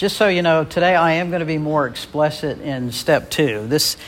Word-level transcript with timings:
just 0.00 0.16
so 0.16 0.28
you 0.28 0.40
know, 0.40 0.64
today 0.64 0.96
I 0.96 1.12
am 1.12 1.28
going 1.28 1.40
to 1.40 1.46
be 1.46 1.58
more 1.58 1.86
explicit 1.86 2.58
in 2.62 2.90
step 2.90 3.28
two. 3.28 3.66
This, 3.66 3.98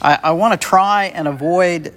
I, 0.00 0.18
I 0.22 0.30
want 0.30 0.58
to 0.58 0.66
try 0.66 1.08
and 1.08 1.28
avoid 1.28 1.92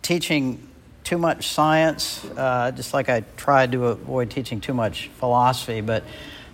teaching 0.00 0.68
too 1.02 1.18
much 1.18 1.48
science, 1.48 2.24
uh, 2.36 2.70
just 2.70 2.94
like 2.94 3.08
I 3.08 3.24
tried 3.36 3.72
to 3.72 3.86
avoid 3.86 4.30
teaching 4.30 4.60
too 4.60 4.74
much 4.74 5.08
philosophy, 5.18 5.80
but 5.80 6.04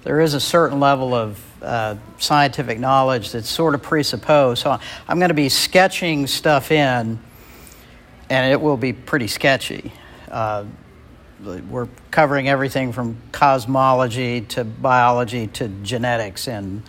there 0.02 0.18
is 0.18 0.32
a 0.32 0.40
certain 0.40 0.80
level 0.80 1.12
of 1.12 1.62
uh, 1.62 1.96
scientific 2.16 2.78
knowledge 2.78 3.32
that's 3.32 3.50
sort 3.50 3.74
of 3.74 3.82
presupposed. 3.82 4.62
So 4.62 4.80
I'm 5.08 5.18
going 5.18 5.28
to 5.28 5.34
be 5.34 5.50
sketching 5.50 6.26
stuff 6.26 6.72
in, 6.72 7.18
and 8.30 8.50
it 8.50 8.58
will 8.58 8.78
be 8.78 8.94
pretty 8.94 9.26
sketchy. 9.26 9.92
Uh, 10.30 10.64
we're 11.44 11.88
covering 12.10 12.48
everything 12.48 12.92
from 12.92 13.16
cosmology 13.32 14.40
to 14.42 14.64
biology 14.64 15.46
to 15.48 15.68
genetics 15.82 16.48
in 16.48 16.82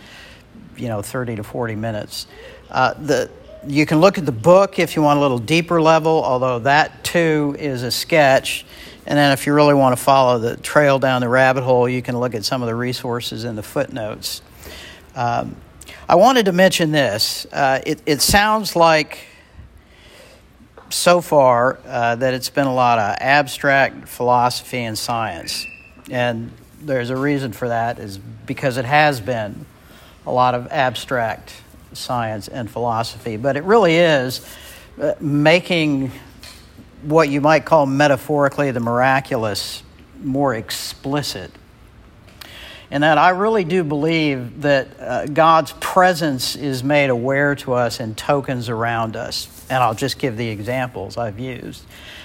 you 0.76 0.88
know 0.88 1.02
30 1.02 1.36
to 1.36 1.44
40 1.44 1.74
minutes. 1.74 2.26
Uh, 2.70 2.94
the 2.94 3.30
you 3.66 3.86
can 3.86 4.00
look 4.00 4.18
at 4.18 4.24
the 4.24 4.32
book 4.32 4.78
if 4.78 4.94
you 4.94 5.02
want 5.02 5.18
a 5.18 5.20
little 5.20 5.38
deeper 5.38 5.82
level, 5.82 6.22
although 6.24 6.60
that 6.60 7.02
too 7.04 7.56
is 7.58 7.82
a 7.82 7.90
sketch. 7.90 8.64
And 9.06 9.18
then 9.18 9.32
if 9.32 9.46
you 9.46 9.54
really 9.54 9.74
want 9.74 9.96
to 9.96 10.02
follow 10.02 10.38
the 10.38 10.56
trail 10.56 10.98
down 10.98 11.22
the 11.22 11.28
rabbit 11.28 11.64
hole, 11.64 11.88
you 11.88 12.02
can 12.02 12.18
look 12.18 12.34
at 12.34 12.44
some 12.44 12.62
of 12.62 12.68
the 12.68 12.74
resources 12.74 13.44
in 13.44 13.56
the 13.56 13.62
footnotes. 13.62 14.42
Um, 15.16 15.56
I 16.08 16.14
wanted 16.14 16.44
to 16.46 16.52
mention 16.52 16.92
this. 16.92 17.46
Uh, 17.52 17.80
it, 17.84 18.02
it 18.06 18.20
sounds 18.20 18.76
like 18.76 19.26
so 20.90 21.20
far 21.20 21.78
uh, 21.86 22.16
that 22.16 22.34
it's 22.34 22.50
been 22.50 22.66
a 22.66 22.74
lot 22.74 22.98
of 22.98 23.16
abstract 23.20 24.08
philosophy 24.08 24.78
and 24.78 24.98
science. 24.98 25.66
And 26.10 26.50
there's 26.80 27.10
a 27.10 27.16
reason 27.16 27.52
for 27.52 27.68
that, 27.68 27.98
is 27.98 28.18
because 28.18 28.76
it 28.76 28.84
has 28.84 29.20
been 29.20 29.66
a 30.26 30.32
lot 30.32 30.54
of 30.54 30.68
abstract 30.70 31.52
science 31.92 32.48
and 32.48 32.70
philosophy. 32.70 33.36
But 33.36 33.56
it 33.56 33.64
really 33.64 33.96
is 33.96 34.46
uh, 35.00 35.14
making 35.20 36.12
what 37.02 37.28
you 37.28 37.40
might 37.40 37.64
call 37.64 37.86
metaphorically 37.86 38.70
the 38.70 38.80
miraculous 38.80 39.82
more 40.20 40.54
explicit 40.54 41.50
and 42.90 43.02
that 43.02 43.18
I 43.18 43.30
really 43.30 43.64
do 43.64 43.84
believe 43.84 44.62
that 44.62 44.88
uh, 44.98 45.26
God's 45.26 45.72
presence 45.74 46.56
is 46.56 46.82
made 46.82 47.10
aware 47.10 47.54
to 47.56 47.74
us 47.74 48.00
in 48.00 48.14
tokens 48.14 48.68
around 48.68 49.14
us. 49.14 49.48
And 49.68 49.82
I'll 49.82 49.94
just 49.94 50.18
give 50.18 50.36
the 50.36 50.48
examples 50.48 51.18
I've 51.18 51.38
used. 51.38 51.84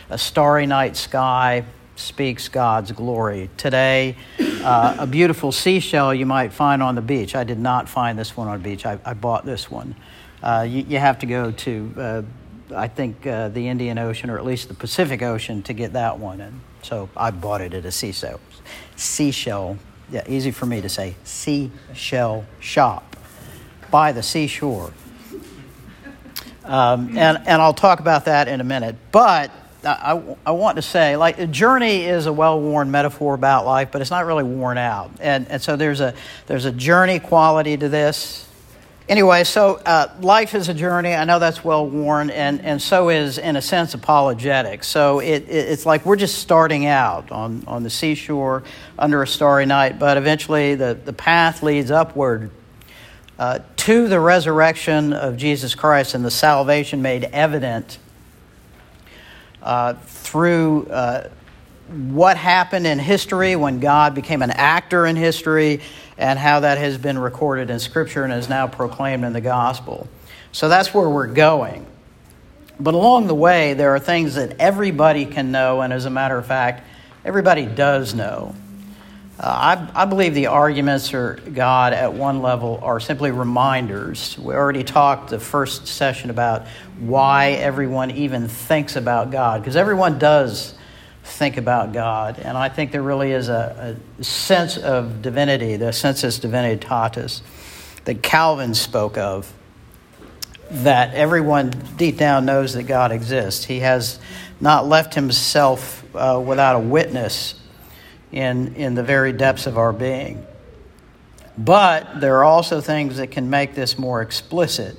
A 0.09 0.17
starry 0.17 0.66
night 0.66 0.95
sky 0.95 1.66
speaks 1.95 2.47
God's 2.47 2.91
glory. 2.94 3.50
Today, 3.58 4.16
uh, 4.39 4.95
a 5.00 5.08
beautiful 5.08 5.52
seashell 5.52 6.14
you 6.14 6.25
might 6.25 6.53
find 6.53 6.81
on 6.81 6.95
the 6.95 7.02
beach. 7.02 7.36
I 7.36 7.44
did 7.44 7.59
not 7.59 7.89
find 7.89 8.17
this 8.17 8.36
one 8.38 8.47
on 8.47 8.61
the 8.61 8.64
beach, 8.64 8.86
I, 8.86 9.00
I 9.06 9.14
bought 9.14 9.45
this 9.45 9.69
one. 9.69 9.95
Uh, 10.41 10.66
you, 10.67 10.86
you, 10.88 10.97
have 10.97 11.19
to 11.19 11.25
go 11.25 11.52
to, 11.52 11.94
uh, 11.97 12.22
I 12.75 12.88
think, 12.88 13.25
uh, 13.28 13.50
the 13.50 13.67
Indian 13.67 13.97
Ocean 13.97 14.30
or 14.30 14.38
at 14.38 14.45
least 14.45 14.67
the 14.67 14.73
Pacific 14.73 15.22
Ocean 15.22 15.61
to 15.64 15.73
get 15.73 15.94
that 15.94 16.19
one. 16.19 16.41
And 16.41 16.61
so 16.81 17.09
I 17.16 17.31
bought 17.31 17.61
it 17.61 17.73
at 17.73 17.86
a 17.86 17.91
seashell, 17.91 18.41
seashell 18.95 19.78
yeah, 20.14 20.23
easy 20.28 20.52
for 20.52 20.67
me 20.67 20.80
to 20.80 20.89
say, 20.89 21.16
seashell 21.23 22.45
shop 22.59 23.16
by 23.89 24.11
the 24.11 24.22
seashore. 24.22 24.94
Um, 26.64 27.17
and, 27.17 27.39
and 27.47 27.61
I'll 27.61 27.73
talk 27.73 28.00
about 28.00 28.25
that 28.25 28.47
in 28.47 28.61
a 28.61 28.64
minute. 28.64 28.95
But 29.11 29.50
I, 29.84 30.22
I 30.45 30.52
want 30.52 30.75
to 30.75 30.84
say, 30.84 31.17
like, 31.17 31.39
a 31.39 31.47
journey 31.47 32.03
is 32.03 32.28
a 32.28 32.31
well 32.31 32.61
worn 32.61 32.91
metaphor 32.91 33.34
about 33.34 33.66
life, 33.66 33.89
but 33.91 34.02
it's 34.02 34.11
not 34.11 34.28
really 34.28 34.44
worn 34.44 34.78
out. 34.78 35.11
And, 35.19 35.47
and 35.50 35.59
so 35.59 35.75
there's 35.75 36.00
a, 36.00 36.14
there's 36.45 36.66
a 36.66 36.72
journey 36.72 37.19
quality 37.19 37.75
to 37.75 37.89
this. 37.89 38.47
Anyway, 39.09 39.44
so 39.44 39.76
uh, 39.86 40.08
life 40.22 40.56
is 40.56 40.70
a 40.70 40.73
journey. 40.73 41.14
I 41.14 41.26
know 41.26 41.38
that's 41.38 41.62
well 41.62 41.86
worn, 41.86 42.30
and, 42.30 42.62
and 42.62 42.82
so 42.82 43.09
is, 43.09 43.38
in 43.38 43.58
a 43.58 43.62
sense, 43.62 43.94
apologetics. 43.94 44.88
So 44.88 45.19
it, 45.19 45.44
it, 45.44 45.50
it's 45.50 45.86
like 45.86 46.06
we're 46.06 46.16
just 46.16 46.40
starting 46.40 46.86
out 46.86 47.30
on, 47.30 47.66
on 47.68 47.84
the 47.84 47.90
seashore 47.90 48.63
under 48.97 49.22
a 49.22 49.28
starry 49.28 49.66
night, 49.66 50.00
but 50.00 50.16
eventually 50.16 50.75
the, 50.75 50.97
the 51.03 51.12
path 51.12 51.62
leads 51.62 51.92
upward 51.92 52.50
uh, 53.38 53.59
to 53.75 54.08
the 54.08 54.22
resurrection 54.22 55.12
of 55.12 55.36
Jesus 55.36 55.75
Christ 55.75 56.13
and 56.13 56.24
the 56.24 56.31
salvation 56.31 57.02
made 57.02 57.25
evident 57.25 57.97
uh, 59.62 59.96
through 59.96 60.86
uh, 60.88 61.30
what 61.90 62.38
happened 62.38 62.88
in 62.88 63.00
history 63.00 63.58
when 63.58 63.81
God 63.81 64.16
became 64.16 64.42
an 64.42 64.52
actor 64.52 65.06
in 65.06 65.18
history 65.18 65.81
and 66.18 66.38
how 66.38 66.62
that 66.62 66.78
has 66.78 66.97
been 66.97 67.18
recorded 67.18 67.69
in 67.69 67.79
Scripture 67.79 68.24
and 68.24 68.34
is 68.34 68.50
now 68.50 68.68
proclaimed 68.68 69.24
in 69.24 69.34
the 69.34 69.41
gospel. 69.41 70.07
So 70.51 70.69
that's 70.69 70.94
where 70.94 71.09
we're 71.09 71.28
going. 71.28 71.85
But 72.79 72.94
along 72.94 73.28
the 73.28 73.35
way, 73.35 73.74
there 73.74 73.96
are 73.96 74.00
things 74.00 74.35
that 74.35 74.59
everybody 74.59 75.25
can 75.25 75.51
know, 75.51 75.81
and 75.81 75.94
as 75.94 76.06
a 76.06 76.09
matter 76.09 76.38
of 76.38 76.46
fact, 76.46 76.85
everybody 77.24 77.66
does 77.66 78.13
know. 78.13 78.56
Uh, 79.40 79.88
I, 79.96 80.03
I, 80.03 80.06
believe 80.06 80.35
the 80.35 80.47
arguments 80.47 81.09
for 81.09 81.40
God 81.53 81.94
at 81.94 82.13
one 82.13 82.44
level 82.44 82.80
are 82.84 83.00
simply 83.00 83.31
reminders. 83.31 84.38
We 84.38 84.53
already 84.53 84.84
talked 84.84 85.31
the 85.31 85.40
first 85.40 85.88
session 85.88 86.30
about 86.30 86.68
why 87.00 87.51
everyone 87.51 88.12
even 88.12 88.47
thinks 88.47 88.95
about 88.95 89.31
God, 89.31 89.62
because 89.62 89.75
everyone 89.75 90.19
does 90.19 90.75
think 91.23 91.57
about 91.57 91.94
God. 91.94 92.39
And 92.39 92.57
I 92.57 92.69
think 92.69 92.91
there 92.91 93.01
really 93.01 93.31
is 93.31 93.50
a, 93.50 93.97
a 94.19 94.23
sense 94.23 94.78
of 94.78 95.22
divinity, 95.22 95.78
the 95.78 95.94
sensus 95.94 96.39
divinitatis, 96.39 97.41
that 98.06 98.22
Calvin 98.22 98.73
spoke 98.73 99.17
of, 99.17 99.51
that 100.69 101.13
everyone 101.13 101.72
deep 101.97 102.17
down 102.17 102.45
knows 102.45 102.73
that 102.73 102.83
God 102.83 103.12
exists. 103.12 103.66
He 103.66 103.79
has 103.79 104.19
not 104.59 104.88
left 104.88 105.13
himself 105.13 106.03
uh, 106.16 106.41
without 106.45 106.75
a 106.75 106.79
witness 106.79 107.56
in, 108.31 108.75
in 108.75 108.95
the 108.95 109.03
very 109.03 109.31
depths 109.31 109.67
of 109.67 109.78
our 109.78 109.94
being. 109.94 110.45
But 111.57 112.19
there 112.19 112.38
are 112.38 112.44
also 112.44 112.81
things 112.81 113.17
that 113.17 113.28
can 113.28 113.50
make 113.50 113.75
this 113.75 113.97
more 113.97 114.22
explicit. 114.22 114.97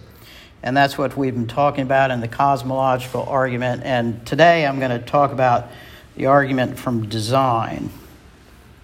And 0.62 0.76
that's 0.76 0.96
what 0.96 1.16
we've 1.16 1.34
been 1.34 1.48
talking 1.48 1.82
about 1.82 2.10
in 2.10 2.20
the 2.20 2.28
cosmological 2.28 3.24
argument. 3.24 3.82
And 3.84 4.24
today 4.24 4.64
I'm 4.66 4.78
going 4.78 4.98
to 4.98 5.04
talk 5.04 5.32
about 5.32 5.68
the 6.16 6.26
argument 6.26 6.78
from 6.78 7.08
design. 7.08 7.90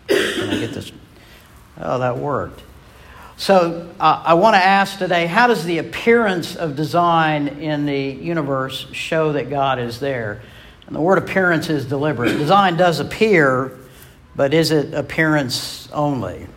Can 0.08 0.50
I 0.50 0.58
get 0.58 0.72
this? 0.72 0.92
Oh, 1.78 1.98
that 1.98 2.18
worked. 2.18 2.62
So 3.36 3.88
uh, 3.98 4.22
I 4.24 4.34
want 4.34 4.54
to 4.54 4.62
ask 4.62 4.98
today 4.98 5.26
how 5.26 5.46
does 5.46 5.64
the 5.64 5.78
appearance 5.78 6.56
of 6.56 6.76
design 6.76 7.48
in 7.48 7.86
the 7.86 7.98
universe 7.98 8.86
show 8.92 9.32
that 9.32 9.48
God 9.48 9.78
is 9.78 9.98
there? 9.98 10.42
And 10.86 10.94
the 10.94 11.00
word 11.00 11.18
appearance 11.18 11.70
is 11.70 11.86
deliberate. 11.86 12.36
Design 12.36 12.76
does 12.76 13.00
appear, 13.00 13.78
but 14.36 14.52
is 14.52 14.72
it 14.72 14.92
appearance 14.92 15.88
only? 15.92 16.48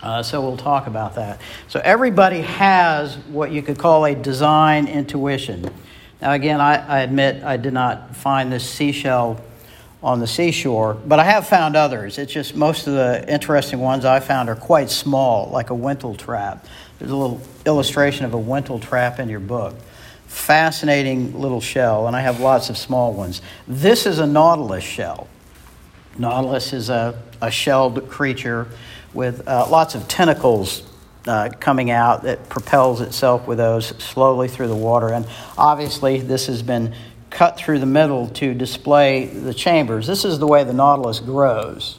Uh, 0.00 0.22
so 0.22 0.40
we'll 0.40 0.56
talk 0.56 0.86
about 0.86 1.16
that. 1.16 1.40
So 1.66 1.80
everybody 1.84 2.40
has 2.42 3.16
what 3.28 3.50
you 3.50 3.60
could 3.60 3.78
call 3.78 4.06
a 4.06 4.14
design 4.14 4.86
intuition. 4.86 5.68
Now, 6.22 6.32
again, 6.32 6.60
I, 6.60 6.76
I 6.76 7.00
admit 7.00 7.42
I 7.42 7.56
did 7.56 7.72
not 7.72 8.16
find 8.16 8.50
this 8.52 8.68
seashell 8.68 9.40
on 10.02 10.20
the 10.20 10.26
seashore, 10.26 10.94
but 10.94 11.18
I 11.18 11.24
have 11.24 11.48
found 11.48 11.74
others. 11.74 12.18
It's 12.18 12.32
just 12.32 12.54
most 12.54 12.86
of 12.86 12.94
the 12.94 13.24
interesting 13.32 13.80
ones 13.80 14.04
I 14.04 14.20
found 14.20 14.48
are 14.48 14.56
quite 14.56 14.90
small, 14.90 15.50
like 15.50 15.70
a 15.70 15.74
wentletrap. 15.74 16.64
There's 16.98 17.10
a 17.10 17.16
little 17.16 17.40
illustration 17.66 18.24
of 18.24 18.34
a 18.34 18.38
wentletrap 18.38 19.18
in 19.18 19.28
your 19.28 19.40
book. 19.40 19.74
Fascinating 20.26 21.40
little 21.40 21.60
shell, 21.60 22.06
and 22.06 22.14
I 22.14 22.20
have 22.20 22.38
lots 22.38 22.70
of 22.70 22.78
small 22.78 23.12
ones. 23.12 23.42
This 23.66 24.06
is 24.06 24.20
a 24.20 24.26
nautilus 24.26 24.84
shell. 24.84 25.26
Nautilus 26.16 26.72
is 26.72 26.90
a, 26.90 27.20
a 27.40 27.50
shelled 27.50 28.08
creature 28.08 28.68
with 29.14 29.46
uh, 29.48 29.66
lots 29.68 29.94
of 29.94 30.06
tentacles 30.06 30.82
uh, 31.26 31.50
coming 31.60 31.90
out 31.90 32.22
that 32.22 32.48
propels 32.48 33.00
itself 33.00 33.46
with 33.46 33.58
those 33.58 33.88
slowly 34.02 34.48
through 34.48 34.68
the 34.68 34.76
water. 34.76 35.12
And 35.12 35.26
obviously, 35.56 36.20
this 36.20 36.46
has 36.46 36.62
been 36.62 36.94
cut 37.30 37.56
through 37.56 37.78
the 37.78 37.86
middle 37.86 38.28
to 38.28 38.54
display 38.54 39.26
the 39.26 39.54
chambers. 39.54 40.06
This 40.06 40.24
is 40.24 40.38
the 40.38 40.46
way 40.46 40.64
the 40.64 40.72
Nautilus 40.72 41.20
grows. 41.20 41.98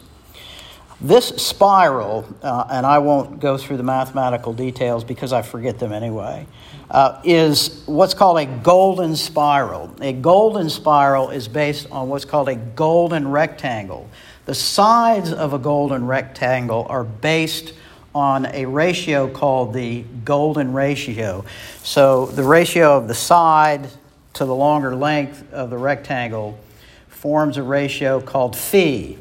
This 1.01 1.27
spiral, 1.27 2.27
uh, 2.43 2.65
and 2.69 2.85
I 2.85 2.99
won't 2.99 3.39
go 3.39 3.57
through 3.57 3.77
the 3.77 3.83
mathematical 3.83 4.51
details 4.51 5.05
because 5.05 5.31
I 5.31 5.41
forget 5.41 5.79
them 5.79 5.93
anyway, 5.93 6.45
uh, 6.91 7.21
is 7.23 7.83
what's 7.85 8.13
called 8.13 8.37
a 8.37 8.45
golden 8.45 9.15
spiral. 9.15 9.95
A 10.01 10.11
golden 10.11 10.69
spiral 10.69 11.29
is 11.29 11.47
based 11.47 11.87
on 11.89 12.09
what's 12.09 12.25
called 12.25 12.49
a 12.49 12.55
golden 12.55 13.29
rectangle. 13.29 14.09
The 14.45 14.55
sides 14.55 15.31
of 15.31 15.53
a 15.53 15.59
golden 15.59 16.05
rectangle 16.05 16.85
are 16.89 17.05
based 17.05 17.73
on 18.13 18.47
a 18.47 18.65
ratio 18.65 19.29
called 19.29 19.73
the 19.73 20.03
golden 20.25 20.73
ratio. 20.73 21.45
So 21.83 22.25
the 22.25 22.43
ratio 22.43 22.97
of 22.97 23.07
the 23.07 23.13
side 23.13 23.87
to 24.33 24.45
the 24.45 24.55
longer 24.55 24.95
length 24.95 25.51
of 25.51 25.69
the 25.69 25.77
rectangle 25.77 26.59
forms 27.07 27.57
a 27.57 27.63
ratio 27.63 28.21
called 28.21 28.55
phi. 28.55 29.17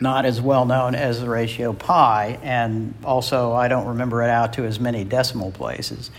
not 0.00 0.24
as 0.24 0.40
well 0.40 0.64
known 0.64 0.94
as 0.94 1.20
the 1.20 1.28
ratio 1.28 1.72
pi, 1.72 2.38
and 2.42 2.94
also 3.02 3.52
I 3.52 3.68
don't 3.68 3.86
remember 3.86 4.22
it 4.22 4.30
out 4.30 4.52
to 4.54 4.64
as 4.64 4.78
many 4.78 5.04
decimal 5.04 5.50
places. 5.50 6.10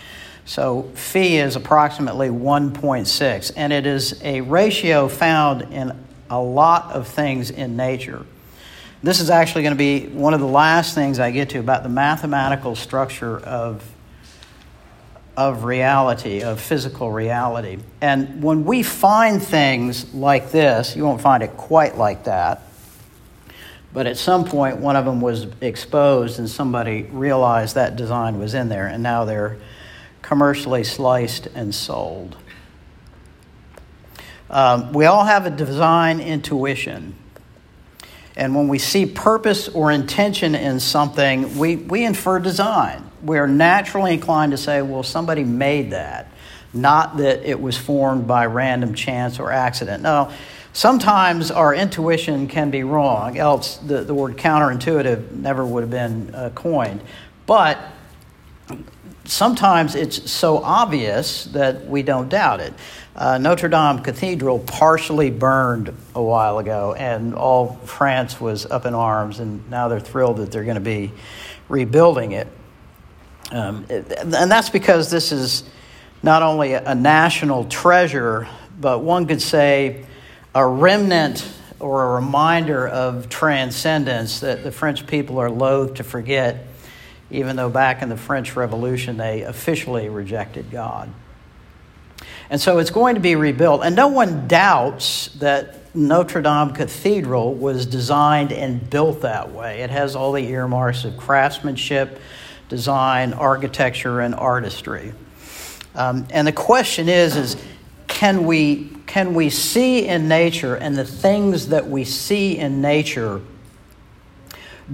So 0.44 0.90
phi 0.94 1.38
is 1.38 1.56
approximately 1.56 2.28
1.6, 2.28 3.52
and 3.56 3.72
it 3.72 3.86
is 3.86 4.20
a 4.22 4.40
ratio 4.40 5.08
found 5.08 5.62
in 5.72 5.92
a 6.28 6.40
lot 6.40 6.92
of 6.92 7.08
things 7.08 7.50
in 7.50 7.76
nature. 7.76 8.24
This 9.02 9.20
is 9.20 9.30
actually 9.30 9.62
going 9.62 9.74
to 9.74 9.78
be 9.78 10.08
one 10.08 10.34
of 10.34 10.40
the 10.40 10.46
last 10.46 10.94
things 10.94 11.18
I 11.18 11.30
get 11.30 11.50
to 11.50 11.58
about 11.58 11.82
the 11.82 11.88
mathematical 11.88 12.76
structure 12.76 13.38
of, 13.38 13.82
of 15.48 15.64
reality, 15.64 16.42
of 16.42 16.60
physical 16.60 17.10
reality. 17.10 17.78
And 18.00 18.42
when 18.42 18.64
we 18.64 18.82
find 18.82 19.42
things 19.42 20.12
like 20.14 20.50
this, 20.50 20.94
you 20.94 21.04
won't 21.04 21.20
find 21.20 21.42
it 21.42 21.56
quite 21.56 21.96
like 21.96 22.24
that 22.24 22.62
but 23.92 24.06
at 24.06 24.16
some 24.16 24.44
point, 24.44 24.76
one 24.76 24.94
of 24.96 25.04
them 25.04 25.20
was 25.20 25.48
exposed, 25.60 26.38
and 26.38 26.48
somebody 26.48 27.02
realized 27.02 27.74
that 27.74 27.96
design 27.96 28.38
was 28.38 28.54
in 28.54 28.68
there, 28.68 28.86
and 28.86 29.02
now 29.02 29.24
they're 29.24 29.56
commercially 30.22 30.84
sliced 30.84 31.48
and 31.54 31.74
sold. 31.74 32.36
Um, 34.48 34.92
we 34.92 35.06
all 35.06 35.24
have 35.24 35.46
a 35.46 35.50
design 35.50 36.20
intuition. 36.20 37.14
And 38.36 38.54
when 38.54 38.68
we 38.68 38.78
see 38.78 39.06
purpose 39.06 39.68
or 39.68 39.90
intention 39.90 40.54
in 40.54 40.78
something, 40.78 41.58
we, 41.58 41.76
we 41.76 42.04
infer 42.04 42.38
design. 42.38 43.09
We 43.22 43.38
are 43.38 43.48
naturally 43.48 44.14
inclined 44.14 44.52
to 44.52 44.58
say, 44.58 44.82
well, 44.82 45.02
somebody 45.02 45.44
made 45.44 45.90
that, 45.90 46.30
not 46.72 47.18
that 47.18 47.48
it 47.48 47.60
was 47.60 47.76
formed 47.76 48.26
by 48.26 48.46
random 48.46 48.94
chance 48.94 49.38
or 49.38 49.52
accident. 49.52 50.02
No, 50.02 50.30
Sometimes 50.72 51.50
our 51.50 51.74
intuition 51.74 52.46
can 52.46 52.70
be 52.70 52.84
wrong, 52.84 53.36
else 53.36 53.76
the, 53.78 54.04
the 54.04 54.14
word 54.14 54.36
counterintuitive 54.36 55.32
never 55.32 55.66
would 55.66 55.82
have 55.82 55.90
been 55.90 56.32
uh, 56.32 56.50
coined. 56.54 57.00
But 57.44 57.78
sometimes 59.24 59.96
it's 59.96 60.30
so 60.30 60.58
obvious 60.58 61.46
that 61.46 61.86
we 61.86 62.04
don't 62.04 62.28
doubt 62.28 62.60
it. 62.60 62.72
Uh, 63.16 63.38
Notre 63.38 63.68
Dame 63.68 63.98
Cathedral 63.98 64.60
partially 64.60 65.30
burned 65.30 65.92
a 66.14 66.22
while 66.22 66.58
ago, 66.58 66.94
and 66.94 67.34
all 67.34 67.74
France 67.84 68.40
was 68.40 68.64
up 68.64 68.86
in 68.86 68.94
arms, 68.94 69.40
and 69.40 69.68
now 69.70 69.88
they're 69.88 69.98
thrilled 69.98 70.36
that 70.36 70.52
they're 70.52 70.64
going 70.64 70.76
to 70.76 70.80
be 70.80 71.10
rebuilding 71.68 72.30
it. 72.30 72.46
Um, 73.50 73.86
and 73.88 74.50
that's 74.50 74.70
because 74.70 75.10
this 75.10 75.32
is 75.32 75.64
not 76.22 76.42
only 76.42 76.74
a 76.74 76.94
national 76.94 77.64
treasure, 77.64 78.46
but 78.80 79.00
one 79.00 79.26
could 79.26 79.42
say 79.42 80.04
a 80.54 80.66
remnant 80.66 81.46
or 81.78 82.04
a 82.04 82.14
reminder 82.14 82.86
of 82.86 83.28
transcendence 83.28 84.40
that 84.40 84.62
the 84.62 84.70
French 84.70 85.06
people 85.06 85.38
are 85.38 85.50
loath 85.50 85.94
to 85.94 86.04
forget, 86.04 86.66
even 87.30 87.56
though 87.56 87.70
back 87.70 88.02
in 88.02 88.08
the 88.08 88.16
French 88.16 88.54
Revolution 88.54 89.16
they 89.16 89.42
officially 89.42 90.08
rejected 90.08 90.70
God. 90.70 91.10
And 92.50 92.60
so 92.60 92.78
it's 92.78 92.90
going 92.90 93.14
to 93.14 93.20
be 93.20 93.36
rebuilt. 93.36 93.82
And 93.84 93.96
no 93.96 94.08
one 94.08 94.48
doubts 94.48 95.28
that 95.38 95.94
Notre 95.94 96.42
Dame 96.42 96.72
Cathedral 96.72 97.54
was 97.54 97.86
designed 97.86 98.52
and 98.52 98.90
built 98.90 99.22
that 99.22 99.52
way. 99.52 99.82
It 99.82 99.90
has 99.90 100.16
all 100.16 100.32
the 100.32 100.44
earmarks 100.44 101.04
of 101.04 101.16
craftsmanship, 101.16 102.20
design, 102.70 103.34
architecture, 103.34 104.20
and 104.20 104.34
artistry. 104.34 105.12
Um, 105.94 106.26
and 106.30 106.46
the 106.46 106.52
question 106.52 107.10
is, 107.10 107.36
is 107.36 107.56
can 108.06 108.46
we 108.46 108.88
can 109.06 109.34
we 109.34 109.50
see 109.50 110.06
in 110.06 110.28
nature 110.28 110.76
and 110.76 110.96
the 110.96 111.04
things 111.04 111.68
that 111.68 111.88
we 111.88 112.04
see 112.04 112.56
in 112.56 112.80
nature 112.80 113.40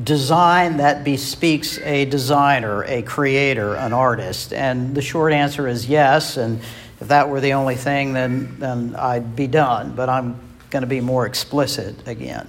design 0.02 0.78
that 0.78 1.04
bespeaks 1.04 1.78
a 1.80 2.06
designer, 2.06 2.82
a 2.84 3.02
creator, 3.02 3.74
an 3.74 3.92
artist? 3.92 4.54
And 4.54 4.94
the 4.94 5.02
short 5.02 5.34
answer 5.34 5.68
is 5.68 5.86
yes. 5.86 6.38
And 6.38 6.60
if 7.00 7.08
that 7.08 7.28
were 7.28 7.42
the 7.42 7.52
only 7.52 7.74
thing, 7.74 8.14
then, 8.14 8.58
then 8.58 8.96
I'd 8.96 9.36
be 9.36 9.46
done. 9.46 9.94
But 9.94 10.08
I'm 10.08 10.40
going 10.70 10.82
to 10.82 10.88
be 10.88 11.02
more 11.02 11.26
explicit 11.26 12.08
again. 12.08 12.48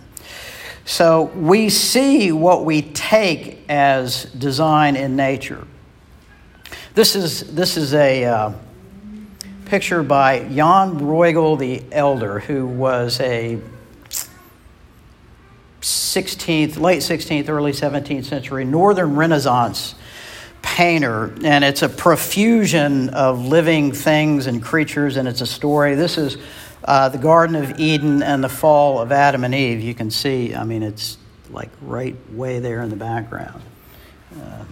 So 0.88 1.26
we 1.36 1.70
see 1.70 2.32
what 2.32 2.66
we 2.66 2.82
take 2.82 3.60
as 3.70 4.24
design 4.26 4.96
in 4.96 5.16
nature. 5.16 5.68
This 6.96 7.16
is, 7.16 7.54
this 7.54 7.78
is 7.78 7.94
a. 7.94 8.26
Uh, 8.26 8.54
picture 9.68 10.02
by 10.02 10.40
Jan 10.48 10.98
Bruegel 10.98 11.60
the 11.60 11.84
Elder, 11.92 12.40
who 12.40 12.66
was 12.66 13.20
a 13.20 13.60
16th, 15.82 16.80
late 16.80 17.00
16th, 17.00 17.50
early 17.50 17.74
17th 17.74 18.24
century 18.24 18.64
Northern 18.64 19.18
Renaissance 19.18 19.96
painter. 20.62 21.36
And 21.44 21.66
it's 21.66 21.82
a 21.82 21.90
profusion 21.90 23.10
of 23.10 23.46
living 23.46 23.92
things 23.92 24.48
and 24.48 24.64
creatures, 24.64 25.18
and 25.18 25.28
it's 25.28 25.42
a 25.42 25.46
story. 25.46 25.96
This 25.96 26.18
is 26.18 26.38
uh, 26.88 27.10
the 27.10 27.18
Garden 27.18 27.58
of 27.58 27.80
Eden 27.80 28.24
and 28.24 28.42
the 28.42 28.50
fall 28.50 29.00
of 29.00 29.12
Adam 29.12 29.44
and 29.44 29.54
Eve. 29.54 29.82
You 29.82 29.94
can 29.94 30.10
see, 30.10 30.56
I 30.56 30.64
mean, 30.64 30.84
it's 30.84 31.18
like 31.52 31.70
right 31.82 32.16
way 32.32 32.60
there 32.60 32.82
in 32.82 32.90
the 32.90 32.96
background. 32.96 33.62
Uh, 34.34 34.64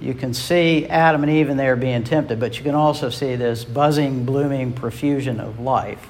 you 0.00 0.12
can 0.14 0.34
see 0.34 0.86
Adam 0.86 1.22
and 1.22 1.32
Eve 1.32 1.48
in 1.48 1.56
there 1.56 1.76
being 1.76 2.04
tempted, 2.04 2.38
but 2.38 2.58
you 2.58 2.62
can 2.62 2.74
also 2.74 3.08
see 3.08 3.36
this 3.36 3.64
buzzing, 3.64 4.24
blooming 4.24 4.72
profusion 4.72 5.40
of 5.40 5.60
life. 5.60 6.06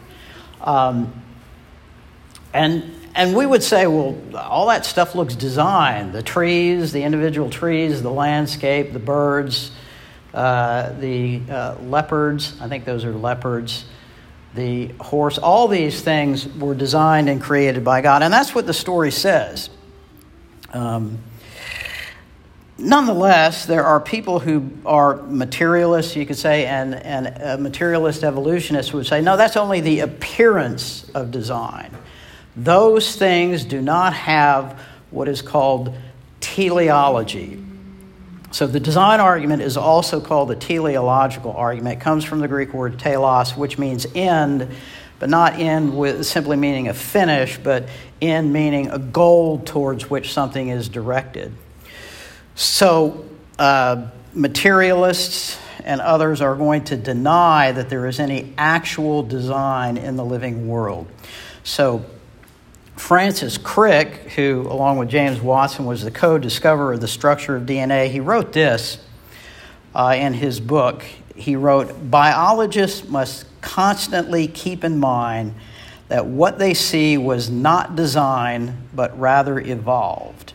Um, 0.61 1.23
and, 2.53 2.93
and 3.15 3.37
we 3.37 3.47
would 3.47 3.63
say, 3.63 3.87
well, 3.87 4.17
all 4.35 4.67
that 4.69 4.85
stuff 4.85 5.15
looks 5.15 5.37
designed 5.37 6.13
the 6.13 6.23
trees, 6.23 6.91
the 6.93 7.03
individual 7.03 7.51
trees, 7.51 8.03
the 8.03 8.11
landscape, 8.11 8.93
the 8.93 8.99
birds, 8.99 9.71
uh, 10.35 10.93
the 11.01 11.41
uh, 11.51 11.77
leopards. 11.83 12.61
I 12.61 12.69
think 12.69 12.85
those 12.85 13.05
are 13.05 13.13
leopards. 13.13 13.85
The 14.55 14.89
horse, 15.01 15.39
all 15.39 15.69
these 15.69 16.03
things 16.03 16.47
were 16.49 16.75
designed 16.75 17.29
and 17.29 17.41
created 17.41 17.85
by 17.85 18.01
God. 18.01 18.23
And 18.23 18.33
that's 18.33 18.55
what 18.55 18.67
the 18.67 18.75
story 18.75 19.13
says. 19.13 19.71
Um, 20.73 21.19
nonetheless, 22.79 23.67
there 23.67 23.85
are 23.85 24.01
people 24.01 24.41
who 24.41 24.71
are 24.85 25.17
materialists, 25.23 26.17
you 26.17 26.27
could 26.27 26.39
say, 26.39 26.67
and, 26.67 26.95
and 26.95 27.63
materialist 27.63 28.25
evolutionist 28.25 28.93
would 28.93 29.07
say, 29.07 29.21
no, 29.21 29.37
that's 29.37 29.57
only 29.57 29.81
the 29.81 30.01
appearance 30.01 31.09
of 31.11 31.31
design. 31.31 31.97
Those 32.57 33.17
things 33.17 33.65
do 33.65 33.81
not 33.81 34.13
have 34.15 34.81
what 35.11 35.29
is 35.29 35.43
called 35.43 35.95
teleology. 36.41 37.63
So 38.53 38.67
the 38.67 38.81
design 38.81 39.21
argument 39.21 39.63
is 39.63 39.77
also 39.77 40.21
called 40.21 40.49
the 40.49 40.57
teleological 40.57 41.53
argument. 41.53 41.99
It 41.99 42.01
comes 42.03 42.25
from 42.25 42.41
the 42.41 42.49
Greek 42.49 42.75
word 42.75 42.99
telos, 42.99 43.57
which 43.57 43.79
means 43.79 44.07
end, 44.15 44.69
but 45.21 45.29
not 45.31 45.61
end 45.61 45.97
with 45.97 46.27
simply 46.27 46.57
meaning 46.57 46.89
a 46.89 46.95
finish, 46.95 47.59
but 47.59 47.89
end 48.21 48.53
meaning 48.53 48.91
a 48.91 48.99
goal 48.99 49.61
towards 49.61 50.11
which 50.11 50.33
something 50.33 50.69
is 50.69 50.89
directed. 50.89 51.53
So, 52.57 53.25
uh, 53.59 54.09
materialists 54.35 55.57
and 55.85 56.01
others 56.01 56.41
are 56.41 56.57
going 56.57 56.85
to 56.85 56.97
deny 56.97 57.71
that 57.73 57.89
there 57.89 58.07
is 58.07 58.19
any 58.19 58.53
actual 58.59 59.23
design 59.23 59.97
in 59.97 60.17
the 60.17 60.25
living 60.25 60.67
world. 60.67 61.07
So, 61.63 62.05
Francis 63.01 63.59
Crick, 63.59 64.31
who, 64.37 64.61
along 64.69 64.99
with 64.99 65.09
James 65.09 65.41
Watson, 65.41 65.85
was 65.85 66.05
the 66.05 66.13
co 66.13 66.39
discoverer 66.39 66.93
of 66.93 67.01
the 67.01 67.09
structure 67.09 67.57
of 67.57 67.65
DNA, 67.65 68.09
he 68.09 68.21
wrote 68.21 68.53
this 68.53 68.99
uh, 69.95 70.15
in 70.17 70.35
his 70.35 70.61
book. 70.61 71.03
He 71.35 71.57
wrote 71.57 72.11
Biologists 72.11 73.09
must 73.09 73.47
constantly 73.63 74.47
keep 74.47 74.85
in 74.85 75.01
mind 75.01 75.55
that 76.09 76.27
what 76.27 76.59
they 76.59 76.75
see 76.75 77.17
was 77.17 77.51
not 77.51 77.97
designed, 77.97 78.75
but 78.95 79.19
rather 79.19 79.59
evolved. 79.59 80.53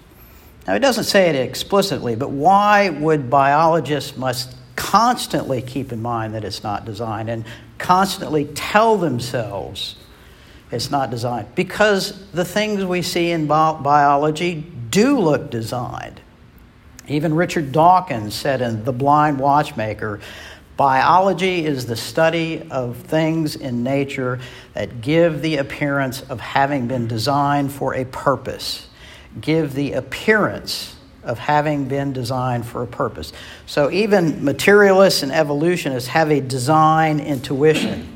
Now, 0.65 0.73
he 0.73 0.79
doesn't 0.79 1.05
say 1.05 1.27
it 1.29 1.35
explicitly, 1.35 2.15
but 2.15 2.29
why 2.29 2.89
would 2.89 3.29
biologists 3.29 4.15
must 4.15 4.55
constantly 4.75 5.61
keep 5.61 5.91
in 5.91 6.01
mind 6.01 6.35
that 6.35 6.45
it's 6.45 6.63
not 6.63 6.85
designed 6.85 7.27
and 7.27 7.43
constantly 7.79 8.45
tell 8.45 8.97
themselves 8.97 9.95
it's 10.75 10.91
not 10.91 11.09
designed? 11.09 11.55
Because 11.55 12.29
the 12.31 12.45
things 12.45 12.85
we 12.85 13.01
see 13.01 13.31
in 13.31 13.47
bi- 13.47 13.73
biology 13.81 14.55
do 14.89 15.19
look 15.19 15.49
designed. 15.49 16.21
Even 17.07 17.33
Richard 17.33 17.71
Dawkins 17.71 18.35
said 18.35 18.61
in 18.61 18.83
The 18.83 18.93
Blind 18.93 19.39
Watchmaker 19.39 20.19
biology 20.77 21.65
is 21.65 21.85
the 21.85 21.95
study 21.95 22.67
of 22.69 22.97
things 22.97 23.55
in 23.55 23.83
nature 23.83 24.39
that 24.73 25.01
give 25.01 25.41
the 25.41 25.57
appearance 25.57 26.21
of 26.21 26.39
having 26.41 26.87
been 26.87 27.07
designed 27.07 27.71
for 27.71 27.95
a 27.95 28.03
purpose 28.05 28.87
give 29.39 29.73
the 29.73 29.93
appearance 29.93 30.95
of 31.23 31.39
having 31.39 31.87
been 31.87 32.13
designed 32.13 32.65
for 32.65 32.83
a 32.83 32.87
purpose. 32.87 33.33
So 33.65 33.91
even 33.91 34.43
materialists 34.43 35.23
and 35.23 35.31
evolutionists 35.31 36.09
have 36.09 36.31
a 36.31 36.39
design 36.39 37.19
intuition. 37.19 38.14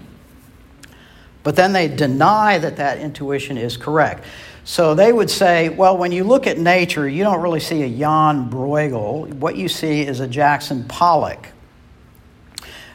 But 1.49 1.55
then 1.55 1.73
they 1.73 1.87
deny 1.87 2.59
that 2.59 2.75
that 2.75 2.99
intuition 2.99 3.57
is 3.57 3.75
correct. 3.75 4.23
So 4.65 4.93
they 4.93 5.11
would 5.11 5.31
say, 5.31 5.69
well, 5.69 5.97
when 5.97 6.11
you 6.11 6.23
look 6.23 6.45
at 6.45 6.59
nature, 6.59 7.09
you 7.09 7.23
don't 7.23 7.41
really 7.41 7.59
see 7.59 7.81
a 7.81 7.89
Jan 7.89 8.51
Bruegel. 8.51 9.33
What 9.33 9.55
you 9.55 9.67
see 9.67 10.01
is 10.01 10.19
a 10.19 10.27
Jackson 10.27 10.83
Pollock. 10.83 11.47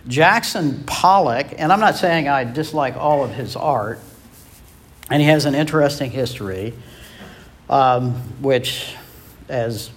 Jackson 0.07 0.85
Pollock, 0.87 1.49
and 1.59 1.73
I'm 1.73 1.81
not 1.81 1.97
saying 1.97 2.29
I 2.29 2.45
dislike 2.45 2.95
all 2.95 3.25
of 3.25 3.33
his 3.33 3.57
art, 3.57 3.99
and 5.11 5.21
he 5.21 5.27
has 5.27 5.47
an 5.47 5.57
interesting 5.57 6.13
history, 6.13 6.75
um, 7.69 8.13
which, 8.41 8.95
as 9.49 9.91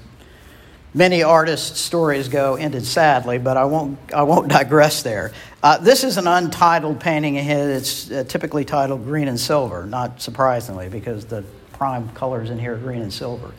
many 0.97 1.21
artists' 1.21 1.79
stories 1.79 2.27
go, 2.27 2.55
ended 2.55 2.85
sadly, 2.85 3.37
but 3.37 3.55
I 3.55 3.65
won't, 3.65 3.99
I 4.13 4.23
won't 4.23 4.47
digress 4.59 5.03
there. 5.03 5.31
Uh, 5.61 5.77
this 5.77 6.03
is 6.03 6.17
an 6.17 6.27
untitled 6.27 6.99
painting 6.99 7.37
of 7.37 7.45
his. 7.45 8.09
It's 8.09 8.11
uh, 8.11 8.23
typically 8.27 8.65
titled 8.65 9.05
Green 9.05 9.27
and 9.27 9.39
Silver, 9.39 9.85
not 9.85 10.21
surprisingly, 10.21 10.89
because 10.89 11.25
the 11.25 11.43
prime 11.73 12.09
colors 12.09 12.49
in 12.49 12.57
here 12.57 12.73
are 12.73 12.77
green 12.77 13.01
and 13.01 13.13
silver. 13.13 13.51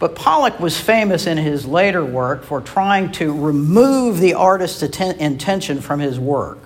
But 0.00 0.16
Pollock 0.16 0.58
was 0.58 0.78
famous 0.78 1.26
in 1.26 1.38
his 1.38 1.64
later 1.64 2.04
work 2.04 2.42
for 2.42 2.60
trying 2.60 3.12
to 3.12 3.32
remove 3.32 4.18
the 4.18 4.34
artist's 4.34 4.82
atten- 4.82 5.20
intention 5.20 5.80
from 5.80 6.00
his 6.00 6.18
work. 6.18 6.58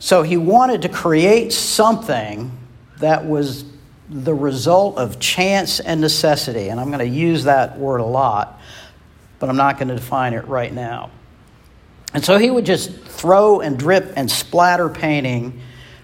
So 0.00 0.22
he 0.22 0.36
wanted 0.36 0.82
to 0.82 0.88
create 0.88 1.52
something 1.52 2.50
that 2.98 3.24
was 3.24 3.64
the 4.10 4.34
result 4.34 4.98
of 4.98 5.20
chance 5.20 5.80
and 5.80 6.00
necessity. 6.00 6.68
And 6.68 6.80
I'm 6.80 6.88
going 6.88 6.98
to 6.98 7.06
use 7.06 7.44
that 7.44 7.78
word 7.78 8.00
a 8.00 8.04
lot, 8.04 8.60
but 9.38 9.48
I'm 9.48 9.56
not 9.56 9.78
going 9.78 9.88
to 9.88 9.94
define 9.94 10.34
it 10.34 10.46
right 10.48 10.72
now. 10.72 11.10
And 12.12 12.24
so 12.24 12.36
he 12.36 12.50
would 12.50 12.66
just 12.66 12.90
throw 12.90 13.60
and 13.60 13.78
drip 13.78 14.12
and 14.16 14.28
splatter 14.28 14.88
painting 14.88 15.60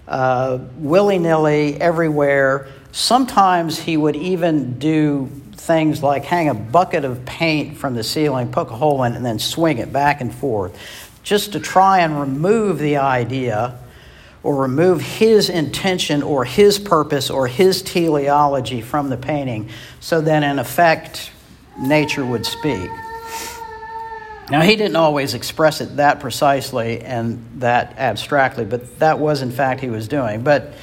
uh, 0.06 0.58
willy 0.76 1.18
nilly 1.18 1.80
everywhere. 1.80 2.68
Sometimes 2.92 3.78
he 3.78 3.96
would 3.96 4.14
even 4.14 4.78
do 4.78 5.26
things 5.52 6.00
like 6.02 6.24
hang 6.24 6.48
a 6.48 6.54
bucket 6.54 7.04
of 7.04 7.24
paint 7.24 7.76
from 7.76 7.94
the 7.94 8.04
ceiling, 8.04 8.52
poke 8.52 8.70
a 8.70 8.76
hole 8.76 9.02
in 9.02 9.12
it, 9.12 9.16
and 9.16 9.26
then 9.26 9.40
swing 9.40 9.78
it 9.78 9.92
back 9.92 10.20
and 10.20 10.32
forth, 10.32 10.78
just 11.24 11.52
to 11.54 11.60
try 11.60 12.00
and 12.00 12.20
remove 12.20 12.78
the 12.78 12.98
idea 12.98 13.76
or 14.46 14.54
remove 14.54 15.00
his 15.00 15.50
intention 15.50 16.22
or 16.22 16.44
his 16.44 16.78
purpose 16.78 17.30
or 17.30 17.48
his 17.48 17.82
teleology 17.82 18.80
from 18.80 19.10
the 19.10 19.16
painting 19.16 19.68
so 19.98 20.20
that 20.20 20.44
in 20.44 20.60
effect 20.60 21.32
nature 21.76 22.24
would 22.24 22.46
speak. 22.46 22.88
Now, 24.48 24.60
he 24.60 24.76
didn't 24.76 24.94
always 24.94 25.34
express 25.34 25.80
it 25.80 25.96
that 25.96 26.20
precisely 26.20 27.00
and 27.00 27.44
that 27.56 27.98
abstractly, 27.98 28.64
but 28.64 29.00
that 29.00 29.18
was 29.18 29.42
in 29.42 29.50
fact 29.50 29.80
he 29.80 29.90
was 29.90 30.06
doing. 30.06 30.44
But, 30.44 30.74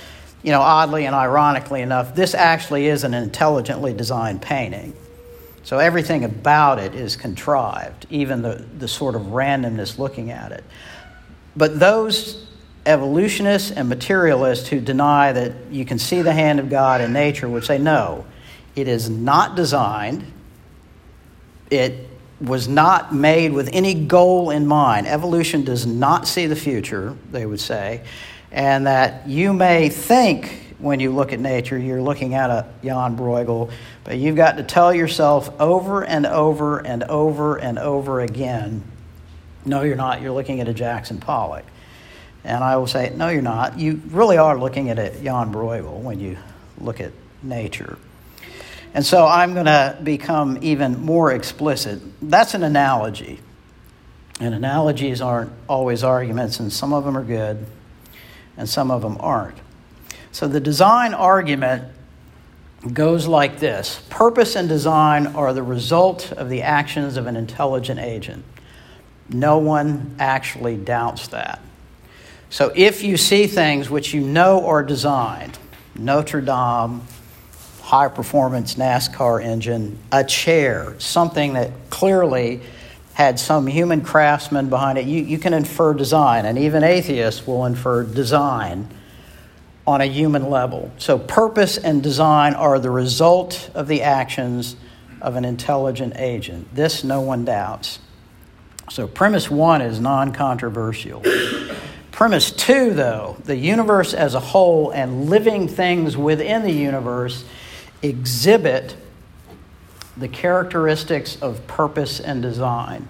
you 0.43 0.51
know, 0.51 0.59
oddly 0.59 1.05
and 1.05 1.15
ironically 1.15 1.81
enough, 1.81 2.13
this 2.13 2.35
actually 2.35 2.87
is 2.87 3.05
an 3.05 3.13
intelligently 3.13 3.93
designed 3.93 4.41
painting. 4.41 4.93
So 5.63 5.79
everything 5.79 6.25
about 6.25 6.79
it 6.79 6.95
is 6.95 7.15
contrived, 7.15 8.07
even 8.09 8.41
the, 8.41 8.65
the 8.77 8.89
sort 8.89 9.15
of 9.15 9.21
randomness 9.27 9.97
looking 9.97 10.31
at 10.31 10.51
it. 10.51 10.65
But 11.55 11.79
those 11.79 12.42
evolutionists 12.85 13.71
and 13.71 13.87
materialists 13.87 14.67
who 14.67 14.79
deny 14.79 15.31
that 15.31 15.53
you 15.71 15.85
can 15.85 15.99
see 15.99 16.21
the 16.21 16.33
hand 16.33 16.59
of 16.59 16.69
God 16.69 17.01
in 17.01 17.13
nature 17.13 17.47
would 17.47 17.63
say, 17.63 17.77
no, 17.77 18.25
it 18.75 18.87
is 18.87 19.09
not 19.09 19.55
designed. 19.55 20.25
It 21.69 22.09
was 22.41 22.67
not 22.67 23.13
made 23.13 23.53
with 23.53 23.69
any 23.73 23.93
goal 23.93 24.49
in 24.49 24.67
mind. 24.67 25.07
Evolution 25.07 25.63
does 25.63 25.85
not 25.85 26.27
see 26.27 26.45
the 26.45 26.55
future, 26.55 27.15
they 27.31 27.45
would 27.45 27.59
say, 27.59 28.03
and 28.51 28.85
that 28.87 29.27
you 29.27 29.53
may 29.53 29.89
think 29.89 30.59
when 30.79 30.99
you 30.99 31.11
look 31.11 31.31
at 31.31 31.39
nature 31.39 31.77
you're 31.77 32.01
looking 32.01 32.33
at 32.33 32.49
a 32.49 32.67
Jan 32.83 33.15
Bruegel, 33.15 33.71
but 34.03 34.17
you've 34.17 34.35
got 34.35 34.57
to 34.57 34.63
tell 34.63 34.93
yourself 34.93 35.49
over 35.61 36.03
and 36.03 36.25
over 36.25 36.79
and 36.79 37.03
over 37.03 37.55
and 37.55 37.79
over 37.79 38.19
again 38.19 38.83
no, 39.65 39.81
you're 39.81 39.95
not. 39.95 40.21
You're 40.21 40.31
looking 40.31 40.59
at 40.59 40.67
a 40.67 40.73
Jackson 40.73 41.19
Pollock. 41.19 41.65
And 42.43 42.63
I 42.63 42.75
will 42.77 42.87
say, 42.87 43.13
no, 43.15 43.29
you're 43.29 43.41
not. 43.41 43.79
You 43.79 44.01
really 44.09 44.37
are 44.37 44.57
looking 44.57 44.89
at 44.89 44.99
a 44.99 45.11
Jan 45.23 45.53
Bruegel 45.53 46.01
when 46.01 46.19
you 46.19 46.37
look 46.77 46.99
at 46.99 47.11
nature. 47.41 47.97
And 48.93 49.05
so 49.05 49.25
I'm 49.25 49.53
going 49.53 49.65
to 49.65 49.97
become 50.03 50.59
even 50.61 51.01
more 51.01 51.31
explicit. 51.31 52.01
That's 52.21 52.53
an 52.53 52.63
analogy. 52.63 53.39
And 54.39 54.53
analogies 54.53 55.21
aren't 55.21 55.51
always 55.67 56.03
arguments, 56.03 56.59
and 56.59 56.71
some 56.71 56.91
of 56.93 57.05
them 57.05 57.17
are 57.17 57.23
good, 57.23 57.65
and 58.57 58.67
some 58.67 58.91
of 58.91 59.01
them 59.01 59.17
aren't. 59.19 59.57
So 60.31 60.47
the 60.47 60.59
design 60.59 61.13
argument 61.13 61.85
goes 62.91 63.27
like 63.27 63.59
this 63.59 64.01
Purpose 64.09 64.55
and 64.55 64.67
design 64.67 65.27
are 65.27 65.53
the 65.53 65.63
result 65.63 66.31
of 66.33 66.49
the 66.49 66.63
actions 66.63 67.15
of 67.15 67.27
an 67.27 67.37
intelligent 67.37 67.99
agent. 67.99 68.43
No 69.29 69.59
one 69.59 70.15
actually 70.19 70.75
doubts 70.75 71.29
that. 71.29 71.61
So 72.53 72.71
if 72.75 73.01
you 73.01 73.17
see 73.17 73.47
things 73.47 73.89
which 73.89 74.13
you 74.13 74.21
know 74.21 74.67
are 74.67 74.83
designed, 74.83 75.57
Notre 75.95 76.39
Dame, 76.39 77.01
high 77.81 78.09
performance 78.09 78.75
NASCAR 78.75 79.43
engine, 79.43 79.97
a 80.11 80.23
chair, 80.23 80.93
something 80.99 81.53
that 81.53 81.71
clearly 81.89 82.61
had 83.15 83.39
some 83.39 83.65
human 83.65 84.01
craftsman 84.01 84.69
behind 84.69 84.99
it, 84.99 85.05
you, 85.05 85.23
you 85.23 85.39
can 85.39 85.55
infer 85.55 85.95
design, 85.95 86.45
and 86.45 86.59
even 86.59 86.83
atheists 86.83 87.47
will 87.47 87.65
infer 87.65 88.03
design 88.03 88.87
on 89.87 90.01
a 90.01 90.05
human 90.05 90.51
level. 90.51 90.91
So, 90.99 91.17
purpose 91.17 91.79
and 91.79 92.03
design 92.03 92.53
are 92.53 92.77
the 92.77 92.91
result 92.91 93.71
of 93.73 93.87
the 93.87 94.03
actions 94.03 94.75
of 95.21 95.35
an 95.37 95.43
intelligent 95.43 96.17
agent. 96.17 96.67
This 96.75 97.03
no 97.03 97.19
one 97.19 97.45
doubts. 97.45 97.97
So, 98.91 99.07
premise 99.07 99.49
one 99.49 99.81
is 99.81 99.99
non 99.99 100.33
controversial. 100.33 101.23
Premise 102.13 102.51
two, 102.51 102.93
though, 102.93 103.37
the 103.43 103.55
universe 103.55 104.13
as 104.13 104.35
a 104.35 104.39
whole 104.39 104.91
and 104.91 105.31
living 105.31 105.67
things 105.67 106.15
within 106.15 106.61
the 106.61 106.71
universe 106.71 107.43
exhibit 108.03 108.95
the 110.15 110.27
characteristics 110.27 111.41
of 111.41 111.65
purpose 111.65 112.19
and 112.19 112.39
design. 112.43 113.07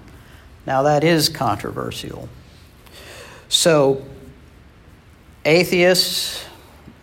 Now, 0.66 0.84
that 0.84 1.04
is 1.04 1.28
controversial. 1.28 2.30
So, 3.50 4.06
atheists, 5.44 6.46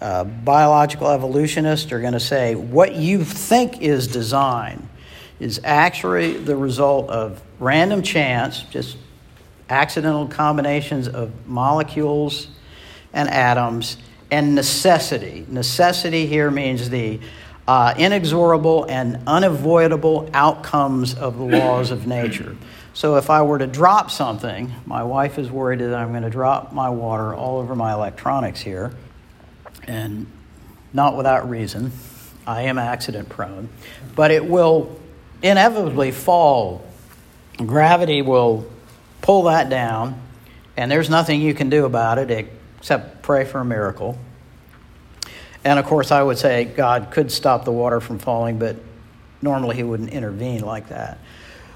uh, 0.00 0.25
biological 0.25 1.09
evolutionists 1.11 1.92
are 1.92 2.00
going 2.00 2.14
to 2.14 2.19
say 2.21 2.54
what 2.54 2.95
you 2.95 3.25
think 3.25 3.83
is 3.83 4.09
design 4.09 4.88
is 5.38 5.61
actually 5.64 6.38
the 6.38 6.57
result 6.57 7.11
of 7.11 7.42
random 7.59 8.00
chance, 8.00 8.62
just 8.62 8.97
accidental 9.71 10.27
combinations 10.27 11.09
of 11.09 11.47
molecules 11.47 12.49
and 13.12 13.29
atoms, 13.29 13.97
and 14.31 14.55
necessity. 14.55 15.47
Necessity 15.49 16.27
here 16.27 16.50
means 16.50 16.91
the 16.91 17.21
uh, 17.67 17.95
inexorable 17.97 18.85
and 18.85 19.21
unavoidable 19.27 20.29
outcomes 20.35 21.15
of 21.15 21.39
the 21.39 21.45
laws 21.45 21.91
of 21.91 22.07
nature. 22.07 22.57
So 22.93 23.17
if 23.17 23.31
I 23.31 23.43
were 23.43 23.59
to 23.59 23.67
drop 23.67 24.11
something, 24.11 24.73
my 24.87 25.03
wife 25.03 25.39
is 25.39 25.50
worried 25.50 25.81
that 25.81 25.95
I'm 25.95 26.11
going 26.11 26.23
to 26.23 26.31
drop 26.31 26.73
my 26.73 26.91
water 26.91 27.35
all 27.35 27.59
over 27.59 27.75
my 27.75 27.93
electronics 27.93 28.61
here, 28.61 28.93
and 29.85 30.27
not 30.93 31.17
without 31.17 31.49
reason. 31.49 31.93
I 32.47 32.62
am 32.62 32.79
accident 32.79 33.29
prone, 33.29 33.69
but 34.17 34.31
it 34.31 34.45
will 34.45 34.99
inevitably 35.43 36.11
fall. 36.11 36.85
Gravity 37.57 38.23
will 38.23 38.70
pull 39.31 39.45
that 39.45 39.71
down, 39.71 40.21
and 40.77 40.91
there's 40.91 41.09
nothing 41.09 41.41
you 41.41 41.55
can 41.55 41.71
do 41.71 41.85
about 41.85 42.19
it 42.19 42.33
except 42.79 43.23
pray 43.23 43.45
for 43.45 43.61
a 43.61 43.65
miracle. 43.65 44.19
And 45.63 45.79
of 45.79 45.85
course, 45.85 46.11
I 46.11 46.21
would 46.21 46.37
say 46.37 46.65
God 46.65 47.13
could 47.13 47.31
stop 47.31 47.65
the 47.65 47.71
water 47.71 48.01
from 48.01 48.19
falling, 48.19 48.59
but 48.59 48.75
normally 49.41 49.77
He 49.77 49.85
wouldn't 49.85 50.11
intervene 50.11 50.63
like 50.63 50.89
that. 50.89 51.19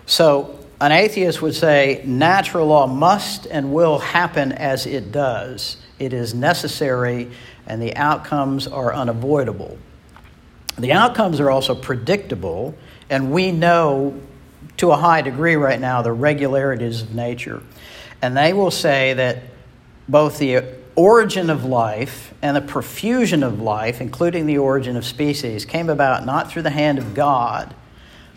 So, 0.05 0.59
an 0.81 0.91
atheist 0.91 1.43
would 1.43 1.55
say 1.55 2.03
natural 2.05 2.67
law 2.67 2.89
must 2.89 3.47
and 3.47 3.73
will 3.73 4.01
happen 4.01 4.51
as 4.51 4.85
it 4.85 5.13
does. 5.13 5.77
It 6.01 6.13
is 6.13 6.35
necessary, 6.35 7.31
and 7.69 7.81
the 7.81 7.95
outcomes 7.95 8.67
are 8.67 8.93
unavoidable. 8.93 9.79
The 10.77 10.91
outcomes 10.91 11.39
are 11.39 11.53
also 11.53 11.77
predictable, 11.77 12.75
and 13.09 13.31
we 13.31 13.53
know 13.53 14.21
to 14.85 14.93
a 14.93 14.97
high 14.97 15.23
degree 15.23 15.57
right 15.57 15.81
now 15.81 16.03
the 16.03 16.13
regularities 16.13 17.01
of 17.01 17.15
nature. 17.15 17.63
And 18.21 18.37
they 18.37 18.53
will 18.53 18.71
say 18.71 19.15
that 19.15 19.39
both 20.09 20.39
the 20.39 20.63
origin 20.95 21.49
of 21.49 21.65
life 21.65 22.35
and 22.43 22.55
the 22.55 22.61
profusion 22.61 23.43
of 23.43 23.61
life, 23.61 24.03
including 24.03 24.45
the 24.45 24.59
origin 24.59 24.97
of 24.97 25.07
species, 25.07 25.65
came 25.65 25.89
about 25.89 26.27
not 26.27 26.51
through 26.51 26.63
the 26.63 26.71
hand 26.71 26.99
of 26.99 27.15
God, 27.15 27.75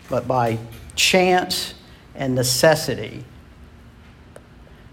but 0.08 0.26
by 0.26 0.58
chance 0.96 1.74
and 2.14 2.34
necessity. 2.34 3.24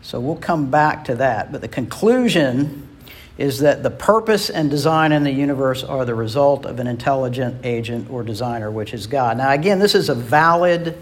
So 0.02 0.20
we'll 0.20 0.36
come 0.36 0.70
back 0.70 1.06
to 1.06 1.16
that. 1.16 1.54
But 1.54 1.62
the 1.62 1.70
conclusion 1.70 2.90
is 3.38 3.60
that 3.60 3.82
the 3.82 3.92
purpose 3.92 4.50
and 4.50 4.70
design 4.70 5.14
in 5.14 5.24
the 5.24 5.32
universe 5.32 5.84
are 5.86 6.04
the 6.04 6.16
result 6.16 6.66
of 6.66 6.80
an 6.80 6.88
intelligent 6.88 7.66
agent 7.66 8.10
or 8.10 8.24
designer, 8.24 8.70
which 8.70 8.94
is 8.94 9.08
God. 9.08 9.38
Now, 9.38 9.52
again, 9.52 9.80
this 9.80 9.96
is 9.96 10.10
a 10.10 10.16
valid 10.16 10.98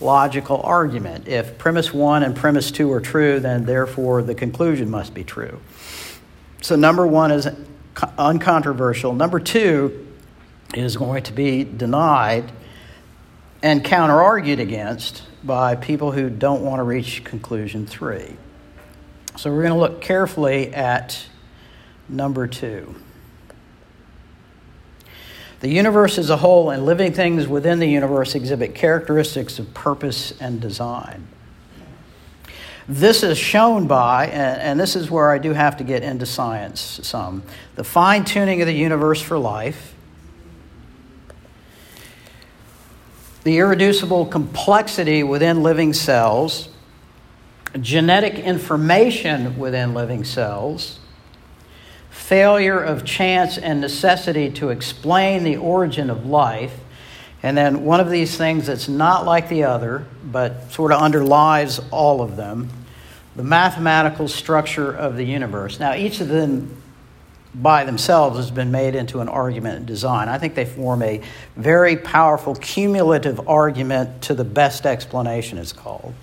logical 0.00 0.60
argument. 0.62 1.28
If 1.28 1.58
premise 1.58 1.92
one 1.92 2.22
and 2.22 2.36
premise 2.36 2.70
two 2.70 2.92
are 2.92 3.00
true, 3.00 3.40
then 3.40 3.64
therefore 3.64 4.22
the 4.22 4.34
conclusion 4.34 4.90
must 4.90 5.14
be 5.14 5.24
true. 5.24 5.60
So, 6.62 6.76
number 6.76 7.06
one 7.06 7.30
is 7.30 7.48
uncontroversial. 8.18 9.14
Number 9.14 9.40
two 9.40 10.06
is 10.74 10.96
going 10.96 11.22
to 11.24 11.32
be 11.32 11.64
denied 11.64 12.50
and 13.62 13.84
counter 13.84 14.20
argued 14.20 14.60
against 14.60 15.22
by 15.42 15.76
people 15.76 16.12
who 16.12 16.28
don't 16.28 16.62
want 16.62 16.80
to 16.80 16.82
reach 16.82 17.24
conclusion 17.24 17.86
three. 17.86 18.36
So, 19.36 19.50
we're 19.50 19.62
going 19.62 19.74
to 19.74 19.78
look 19.78 20.00
carefully 20.00 20.74
at 20.74 21.26
number 22.08 22.46
two. 22.46 22.94
The 25.60 25.68
universe 25.68 26.18
as 26.18 26.30
a 26.30 26.36
whole 26.36 26.70
and 26.70 26.84
living 26.84 27.12
things 27.12 27.48
within 27.48 27.78
the 27.78 27.88
universe 27.88 28.34
exhibit 28.34 28.74
characteristics 28.74 29.58
of 29.58 29.72
purpose 29.72 30.32
and 30.40 30.60
design. 30.60 31.28
This 32.88 33.22
is 33.24 33.36
shown 33.36 33.88
by, 33.88 34.26
and, 34.26 34.78
this 34.78 34.94
is 34.94 35.10
where 35.10 35.30
I 35.32 35.38
do 35.38 35.52
have 35.52 35.78
to 35.78 35.84
get 35.84 36.04
into 36.04 36.24
science 36.24 37.00
some, 37.02 37.42
the 37.74 37.82
fine 37.82 38.24
tuning 38.24 38.60
of 38.60 38.66
the 38.66 38.74
universe 38.74 39.20
for 39.20 39.38
life, 39.38 39.94
the 43.42 43.58
irreducible 43.58 44.26
complexity 44.26 45.24
within 45.24 45.62
living 45.64 45.92
cells, 45.92 46.68
genetic 47.80 48.34
information 48.34 49.58
within 49.58 49.92
living 49.94 50.22
cells, 50.22 51.00
failure 52.26 52.82
of 52.82 53.04
chance 53.04 53.56
and 53.56 53.80
necessity 53.80 54.50
to 54.50 54.70
explain 54.70 55.44
the 55.44 55.56
origin 55.56 56.10
of 56.10 56.26
life. 56.26 56.76
And 57.44 57.56
then 57.56 57.84
one 57.84 58.00
of 58.00 58.10
these 58.10 58.36
things 58.36 58.66
that's 58.66 58.88
not 58.88 59.24
like 59.24 59.48
the 59.48 59.62
other, 59.62 60.04
but 60.24 60.72
sort 60.72 60.90
of 60.90 61.00
underlies 61.00 61.78
all 61.92 62.22
of 62.22 62.34
them 62.34 62.68
the 63.36 63.44
mathematical 63.44 64.26
structure 64.26 64.90
of 64.90 65.16
the 65.16 65.22
universe. 65.22 65.78
Now, 65.78 65.94
each 65.94 66.20
of 66.20 66.28
them 66.28 66.74
by 67.54 67.84
themselves 67.84 68.38
has 68.38 68.50
been 68.50 68.70
made 68.70 68.94
into 68.94 69.20
an 69.20 69.28
argument 69.28 69.76
in 69.76 69.86
design. 69.86 70.28
I 70.28 70.38
think 70.38 70.54
they 70.54 70.64
form 70.64 71.02
a 71.02 71.20
very 71.54 71.96
powerful 71.96 72.54
cumulative 72.54 73.46
argument 73.48 74.22
to 74.22 74.34
the 74.34 74.44
best 74.44 74.84
explanation, 74.84 75.58
it's 75.58 75.72
called. 75.72 76.14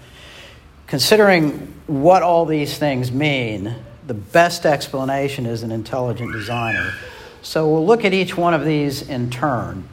Considering 0.88 1.74
what 1.88 2.24
all 2.24 2.46
these 2.46 2.78
things 2.78 3.12
mean, 3.12 3.76
the 4.08 4.14
best 4.14 4.66
explanation 4.66 5.46
is 5.46 5.64
an 5.64 5.72
intelligent 5.72 6.32
designer. 6.32 6.94
So 7.42 7.70
we'll 7.70 7.86
look 7.86 8.06
at 8.06 8.14
each 8.14 8.38
one 8.38 8.54
of 8.54 8.66
these 8.66 9.08
in 9.08 9.30
turn. 9.30 9.88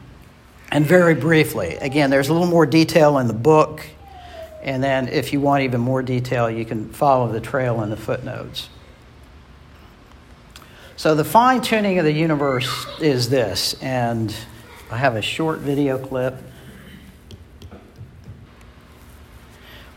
And 0.73 0.87
very 0.87 1.15
briefly, 1.15 1.77
again, 1.77 2.11
there's 2.11 2.29
a 2.29 2.33
little 2.33 2.49
more 2.49 2.67
detail 2.67 3.19
in 3.19 3.27
the 3.27 3.35
book, 3.35 3.85
and 4.63 4.83
then 4.83 5.09
if 5.09 5.33
you 5.33 5.41
want 5.41 5.65
even 5.65 5.81
more 5.81 6.03
detail, 6.03 6.49
you 6.49 6.65
can 6.65 6.91
follow 6.91 7.31
the 7.31 7.41
trail 7.41 7.83
in 7.83 7.91
the 7.91 7.97
footnotes. 7.97 8.69
So 10.97 11.15
the 11.15 11.25
fine 11.25 11.61
tuning 11.61 11.99
of 11.99 12.05
the 12.05 12.13
universe 12.13 12.87
is 13.01 13.31
this, 13.31 13.75
and 13.83 14.35
I 14.91 14.97
have 14.99 15.17
a 15.17 15.23
short 15.23 15.59
video 15.59 15.99
clip 15.99 16.37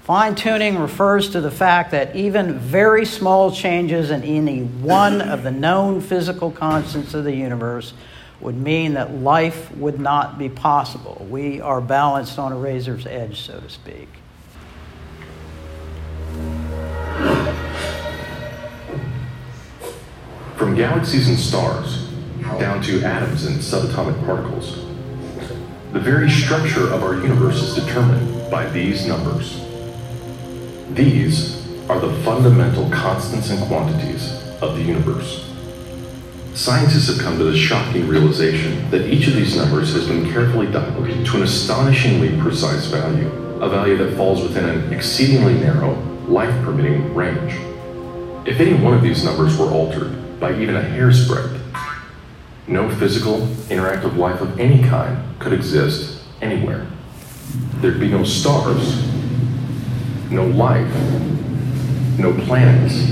Fine 0.03 0.35
tuning 0.35 0.79
refers 0.79 1.29
to 1.29 1.39
the 1.39 1.49
fact 1.49 1.91
that 1.91 2.13
even 2.13 2.59
very 2.59 3.05
small 3.05 3.53
changes 3.53 4.11
in 4.11 4.21
any 4.23 4.63
one 4.63 5.21
of 5.21 5.43
the 5.43 5.51
known 5.51 6.01
physical 6.01 6.51
constants 6.51 7.13
of 7.13 7.23
the 7.23 7.33
universe 7.33 7.93
would 8.41 8.57
mean 8.57 8.95
that 8.95 9.15
life 9.15 9.73
would 9.77 10.01
not 10.01 10.37
be 10.37 10.49
possible. 10.49 11.25
We 11.29 11.61
are 11.61 11.79
balanced 11.79 12.37
on 12.37 12.51
a 12.51 12.57
razor's 12.57 13.05
edge, 13.05 13.43
so 13.43 13.61
to 13.61 13.69
speak. 13.69 14.09
From 20.57 20.75
galaxies 20.75 21.29
and 21.29 21.39
stars 21.39 22.09
down 22.59 22.81
to 22.81 23.01
atoms 23.03 23.45
and 23.45 23.55
subatomic 23.55 24.21
particles, 24.25 24.83
the 25.93 25.99
very 26.01 26.29
structure 26.29 26.91
of 26.91 27.03
our 27.03 27.15
universe 27.15 27.61
is 27.61 27.75
determined 27.75 28.51
by 28.51 28.69
these 28.71 29.07
numbers. 29.07 29.72
These 30.91 31.65
are 31.89 31.99
the 31.99 32.13
fundamental 32.23 32.89
constants 32.89 33.49
and 33.49 33.59
quantities 33.67 34.33
of 34.61 34.75
the 34.75 34.83
universe. 34.83 35.49
Scientists 36.53 37.07
have 37.07 37.19
come 37.19 37.37
to 37.37 37.45
the 37.45 37.57
shocking 37.57 38.07
realization 38.07 38.89
that 38.91 39.07
each 39.07 39.27
of 39.27 39.33
these 39.33 39.55
numbers 39.55 39.93
has 39.93 40.07
been 40.07 40.31
carefully 40.31 40.67
dialed 40.67 41.07
to 41.25 41.37
an 41.37 41.43
astonishingly 41.43 42.39
precise 42.39 42.85
value, 42.87 43.27
a 43.59 43.69
value 43.69 43.97
that 43.97 44.15
falls 44.15 44.43
within 44.43 44.65
an 44.65 44.93
exceedingly 44.93 45.55
narrow, 45.55 45.93
life-permitting 46.27 47.15
range. 47.15 47.53
If 48.47 48.59
any 48.59 48.73
one 48.73 48.93
of 48.93 49.01
these 49.01 49.23
numbers 49.23 49.57
were 49.57 49.71
altered 49.71 50.39
by 50.39 50.53
even 50.59 50.75
a 50.75 50.81
hair's 50.81 51.27
breadth, 51.27 51.59
no 52.67 52.89
physical, 52.97 53.39
interactive 53.69 54.15
life 54.15 54.41
of 54.41 54.59
any 54.59 54.83
kind 54.83 55.17
could 55.39 55.53
exist 55.53 56.21
anywhere. 56.41 56.85
There'd 57.75 57.99
be 57.99 58.09
no 58.09 58.23
stars, 58.23 59.12
no 60.33 60.45
life, 60.47 60.93
no 62.17 62.33
planets, 62.45 63.07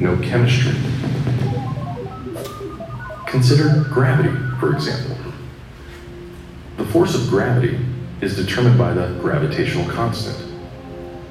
no 0.00 0.16
chemistry. 0.22 0.74
Consider 3.26 3.84
gravity, 3.88 4.36
for 4.60 4.72
example. 4.72 5.16
The 6.76 6.84
force 6.86 7.14
of 7.14 7.28
gravity 7.28 7.78
is 8.20 8.36
determined 8.36 8.78
by 8.78 8.92
the 8.92 9.18
gravitational 9.20 9.88
constant. 9.90 10.36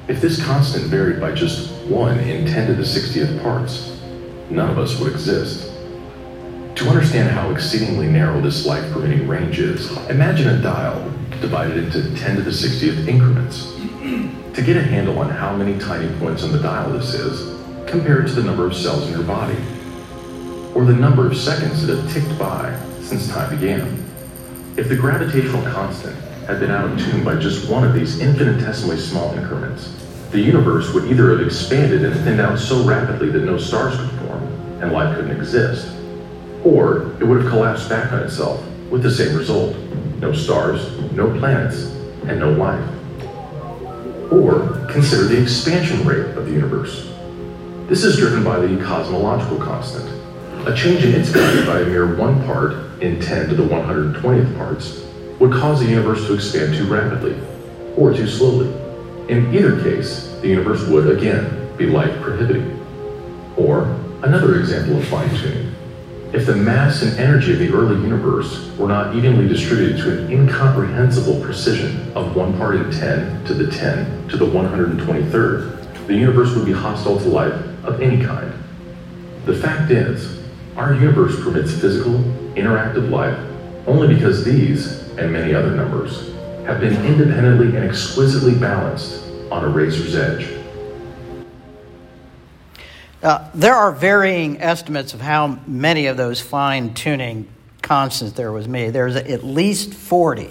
If 0.08 0.20
this 0.20 0.44
constant 0.44 0.84
varied 0.84 1.20
by 1.20 1.32
just 1.32 1.72
1 1.84 2.18
in 2.20 2.46
10 2.46 2.66
to 2.66 2.74
the 2.74 2.82
60th 2.82 3.42
parts, 3.42 4.00
none 4.50 4.68
of 4.68 4.78
us 4.78 4.98
would 4.98 5.12
exist. 5.12 5.72
To 6.76 6.88
understand 6.88 7.30
how 7.30 7.50
exceedingly 7.50 8.08
narrow 8.08 8.40
this 8.40 8.66
life-permitting 8.66 9.26
range 9.26 9.58
is, 9.58 9.90
imagine 10.08 10.48
a 10.48 10.62
dial 10.62 11.02
divided 11.40 11.78
into 11.78 12.14
10 12.16 12.36
to 12.36 12.42
the 12.42 12.50
60th 12.50 13.06
increments. 13.06 13.72
To 14.60 14.66
get 14.66 14.76
a 14.76 14.82
handle 14.82 15.18
on 15.20 15.30
how 15.30 15.56
many 15.56 15.78
tiny 15.78 16.14
points 16.18 16.42
on 16.42 16.52
the 16.52 16.58
dial 16.58 16.90
this 16.90 17.14
is, 17.14 17.58
compared 17.86 18.26
to 18.26 18.34
the 18.34 18.42
number 18.42 18.66
of 18.66 18.76
cells 18.76 19.06
in 19.06 19.14
your 19.14 19.22
body, 19.22 19.56
or 20.74 20.84
the 20.84 20.92
number 20.92 21.26
of 21.26 21.34
seconds 21.34 21.86
that 21.86 21.96
have 21.96 22.12
ticked 22.12 22.38
by 22.38 22.78
since 23.00 23.26
time 23.30 23.58
began. 23.58 24.04
If 24.76 24.90
the 24.90 24.96
gravitational 24.96 25.62
constant 25.72 26.14
had 26.46 26.60
been 26.60 26.70
out 26.70 26.84
of 26.84 27.00
tune 27.00 27.24
by 27.24 27.36
just 27.36 27.70
one 27.70 27.84
of 27.84 27.94
these 27.94 28.20
infinitesimally 28.20 28.98
small 28.98 29.32
increments, 29.32 29.94
the 30.30 30.40
universe 30.40 30.92
would 30.92 31.10
either 31.10 31.30
have 31.30 31.40
expanded 31.40 32.04
and 32.04 32.14
thinned 32.16 32.42
out 32.42 32.58
so 32.58 32.84
rapidly 32.84 33.30
that 33.30 33.44
no 33.44 33.56
stars 33.56 33.96
could 33.96 34.10
form 34.20 34.42
and 34.82 34.92
life 34.92 35.16
couldn't 35.16 35.34
exist, 35.34 35.90
or 36.64 37.12
it 37.18 37.24
would 37.24 37.40
have 37.40 37.50
collapsed 37.50 37.88
back 37.88 38.12
on 38.12 38.24
itself 38.24 38.62
with 38.90 39.02
the 39.02 39.10
same 39.10 39.34
result 39.34 39.74
no 40.18 40.34
stars, 40.34 41.00
no 41.12 41.34
planets, 41.38 41.84
and 42.26 42.38
no 42.38 42.52
life. 42.52 42.99
Or 44.30 44.86
consider 44.88 45.24
the 45.24 45.42
expansion 45.42 46.06
rate 46.06 46.36
of 46.36 46.46
the 46.46 46.52
universe. 46.52 47.12
This 47.88 48.04
is 48.04 48.16
driven 48.16 48.44
by 48.44 48.60
the 48.60 48.82
cosmological 48.84 49.58
constant. 49.58 50.08
A 50.66 50.74
change 50.74 51.04
in 51.04 51.14
its 51.14 51.30
value 51.30 51.66
by 51.66 51.80
a 51.80 51.86
mere 51.86 52.14
one 52.14 52.44
part 52.44 52.72
in 53.02 53.20
10 53.20 53.48
to 53.48 53.54
the 53.54 53.64
120th 53.64 54.56
parts 54.56 55.04
would 55.40 55.52
cause 55.52 55.80
the 55.80 55.86
universe 55.86 56.26
to 56.26 56.34
expand 56.34 56.74
too 56.74 56.86
rapidly 56.86 57.36
or 57.96 58.12
too 58.12 58.28
slowly. 58.28 58.68
In 59.28 59.52
either 59.54 59.82
case, 59.82 60.36
the 60.40 60.48
universe 60.48 60.86
would 60.86 61.16
again 61.16 61.76
be 61.76 61.86
life 61.86 62.20
prohibiting. 62.20 62.78
Or 63.56 63.84
another 64.22 64.60
example 64.60 64.98
of 64.98 65.08
fine 65.08 65.30
tuning. 65.36 65.69
If 66.32 66.46
the 66.46 66.54
mass 66.54 67.02
and 67.02 67.18
energy 67.18 67.54
of 67.54 67.58
the 67.58 67.72
early 67.72 68.00
universe 68.02 68.70
were 68.76 68.86
not 68.86 69.16
evenly 69.16 69.48
distributed 69.48 69.96
to 69.98 70.16
an 70.16 70.30
incomprehensible 70.30 71.40
precision 71.40 72.12
of 72.14 72.36
1 72.36 72.56
part 72.56 72.76
in 72.76 72.88
10 72.88 73.44
to 73.46 73.54
the 73.54 73.68
10 73.68 74.28
to 74.28 74.36
the 74.36 74.46
123rd, 74.46 76.06
the 76.06 76.14
universe 76.14 76.54
would 76.54 76.66
be 76.66 76.72
hostile 76.72 77.18
to 77.18 77.28
life 77.28 77.52
of 77.84 78.00
any 78.00 78.24
kind. 78.24 78.52
The 79.44 79.56
fact 79.56 79.90
is, 79.90 80.40
our 80.76 80.94
universe 80.94 81.34
permits 81.42 81.72
physical, 81.72 82.12
interactive 82.54 83.10
life 83.10 83.36
only 83.88 84.14
because 84.14 84.44
these, 84.44 85.08
and 85.18 85.32
many 85.32 85.52
other 85.52 85.72
numbers, 85.72 86.32
have 86.64 86.78
been 86.78 86.94
independently 87.04 87.76
and 87.76 87.84
exquisitely 87.84 88.54
balanced 88.54 89.24
on 89.50 89.64
a 89.64 89.68
razor's 89.68 90.14
edge. 90.14 90.59
Uh, 93.22 93.50
there 93.54 93.74
are 93.74 93.92
varying 93.92 94.62
estimates 94.62 95.12
of 95.12 95.20
how 95.20 95.58
many 95.66 96.06
of 96.06 96.16
those 96.16 96.40
fine 96.40 96.94
tuning 96.94 97.46
constants 97.82 98.34
there 98.34 98.50
was 98.50 98.66
made. 98.66 98.94
There's 98.94 99.16
at 99.16 99.44
least 99.44 99.92
40. 99.92 100.48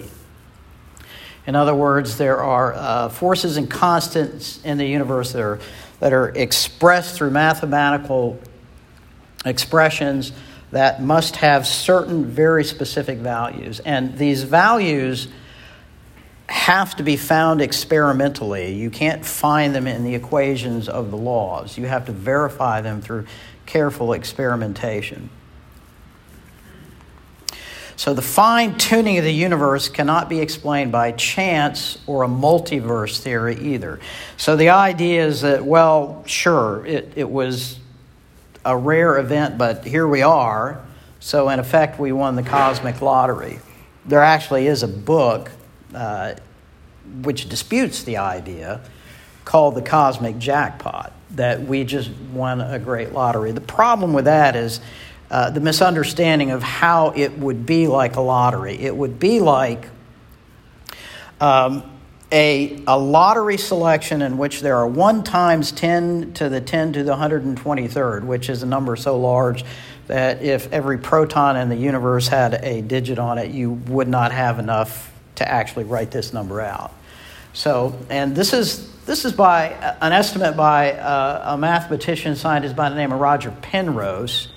In 1.48 1.56
other 1.56 1.74
words, 1.74 2.16
there 2.16 2.38
are 2.38 2.74
uh, 2.74 3.08
forces 3.08 3.56
and 3.56 3.68
constants 3.68 4.60
in 4.62 4.78
the 4.78 4.86
universe 4.86 5.32
that 5.32 5.42
are, 5.42 5.58
that 5.98 6.12
are 6.12 6.28
expressed 6.28 7.16
through 7.16 7.30
mathematical 7.30 8.38
expressions 9.44 10.30
that 10.70 11.02
must 11.02 11.36
have 11.36 11.66
certain 11.66 12.24
very 12.24 12.62
specific 12.62 13.18
values. 13.18 13.80
And 13.80 14.16
these 14.16 14.44
values 14.44 15.26
have 16.50 16.96
to 16.96 17.04
be 17.04 17.16
found 17.16 17.60
experimentally. 17.60 18.74
You 18.74 18.90
can't 18.90 19.24
find 19.24 19.72
them 19.72 19.86
in 19.86 20.02
the 20.02 20.16
equations 20.16 20.88
of 20.88 21.12
the 21.12 21.16
laws. 21.16 21.78
You 21.78 21.86
have 21.86 22.06
to 22.06 22.12
verify 22.12 22.80
them 22.80 23.00
through 23.00 23.26
careful 23.66 24.12
experimentation. 24.12 25.30
So 27.94 28.14
the 28.14 28.22
fine 28.22 28.78
tuning 28.78 29.18
of 29.18 29.24
the 29.24 29.32
universe 29.32 29.88
cannot 29.88 30.28
be 30.28 30.40
explained 30.40 30.90
by 30.90 31.12
chance 31.12 31.98
or 32.06 32.24
a 32.24 32.28
multiverse 32.28 33.20
theory 33.20 33.56
either. 33.60 34.00
So 34.36 34.56
the 34.56 34.70
idea 34.70 35.24
is 35.24 35.42
that, 35.42 35.64
well, 35.64 36.24
sure, 36.26 36.84
it, 36.84 37.12
it 37.14 37.30
was 37.30 37.78
a 38.64 38.76
rare 38.76 39.18
event, 39.18 39.56
but 39.56 39.84
here 39.84 40.08
we 40.08 40.22
are. 40.22 40.84
So 41.20 41.48
in 41.50 41.60
effect, 41.60 42.00
we 42.00 42.10
won 42.10 42.34
the 42.34 42.42
cosmic 42.42 43.00
lottery. 43.00 43.60
There 44.04 44.22
actually 44.22 44.66
is 44.66 44.82
a 44.82 44.88
book 44.88 45.52
uh, 45.94 46.34
which 47.22 47.48
disputes 47.48 48.02
the 48.02 48.18
idea 48.18 48.80
called 49.44 49.74
the 49.74 49.82
cosmic 49.82 50.38
jackpot 50.38 51.12
that 51.32 51.62
we 51.62 51.84
just 51.84 52.10
won 52.32 52.60
a 52.60 52.78
great 52.78 53.12
lottery. 53.12 53.52
The 53.52 53.60
problem 53.60 54.12
with 54.12 54.26
that 54.26 54.56
is 54.56 54.80
uh, 55.30 55.50
the 55.50 55.60
misunderstanding 55.60 56.50
of 56.50 56.62
how 56.62 57.10
it 57.10 57.38
would 57.38 57.64
be 57.64 57.86
like 57.86 58.16
a 58.16 58.20
lottery. 58.20 58.78
It 58.78 58.94
would 58.94 59.18
be 59.18 59.40
like 59.40 59.88
um, 61.40 61.82
a, 62.32 62.82
a 62.86 62.98
lottery 62.98 63.56
selection 63.56 64.22
in 64.22 64.38
which 64.38 64.60
there 64.60 64.76
are 64.76 64.86
1 64.86 65.22
times 65.22 65.72
10 65.72 66.34
to 66.34 66.48
the 66.48 66.60
10 66.60 66.94
to 66.94 67.04
the 67.04 67.14
123rd, 67.14 68.24
which 68.24 68.48
is 68.48 68.62
a 68.62 68.66
number 68.66 68.96
so 68.96 69.18
large 69.18 69.64
that 70.06 70.42
if 70.42 70.72
every 70.72 70.98
proton 70.98 71.56
in 71.56 71.68
the 71.68 71.76
universe 71.76 72.28
had 72.28 72.54
a 72.64 72.82
digit 72.82 73.18
on 73.18 73.38
it, 73.38 73.52
you 73.52 73.70
would 73.70 74.08
not 74.08 74.32
have 74.32 74.58
enough 74.58 75.09
to 75.40 75.48
actually 75.48 75.84
write 75.84 76.10
this 76.10 76.32
number 76.32 76.60
out. 76.60 76.92
So, 77.52 77.98
and 78.10 78.36
this 78.36 78.52
is 78.52 78.88
this 79.06 79.24
is 79.24 79.32
by 79.32 79.68
an 80.00 80.12
estimate 80.12 80.56
by 80.56 80.92
uh, 80.92 81.54
a 81.54 81.58
mathematician 81.58 82.36
scientist 82.36 82.76
by 82.76 82.90
the 82.90 82.94
name 82.94 83.10
of 83.10 83.18
Roger 83.18 83.50
Penrose, 83.62 84.48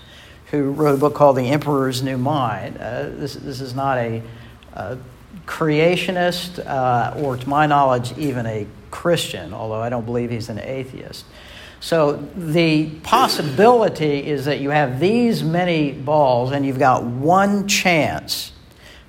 who 0.52 0.72
wrote 0.72 0.96
a 0.96 0.98
book 0.98 1.16
called 1.16 1.38
The 1.38 1.50
Emperor's 1.50 2.04
New 2.04 2.18
Mind. 2.18 2.78
Uh, 2.78 3.10
this 3.10 3.34
this 3.34 3.62
is 3.62 3.74
not 3.74 3.98
a, 3.98 4.22
a 4.74 4.98
creationist, 5.48 6.64
uh, 6.66 7.18
or 7.18 7.38
to 7.38 7.50
my 7.50 7.66
knowledge, 7.66 8.16
even 8.18 8.46
a 8.46 8.68
Christian, 8.92 9.54
although 9.54 9.82
I 9.82 9.90
don't 9.90 10.06
believe 10.06 10.30
he's 10.30 10.50
an 10.50 10.60
atheist. 10.60 11.26
So 11.80 12.14
the 12.36 12.90
possibility 13.04 14.26
is 14.26 14.46
that 14.46 14.60
you 14.60 14.70
have 14.70 15.00
these 15.00 15.44
many 15.44 15.92
balls 15.92 16.52
and 16.52 16.66
you've 16.66 16.80
got 16.80 17.04
one 17.04 17.68
chance 17.68 18.53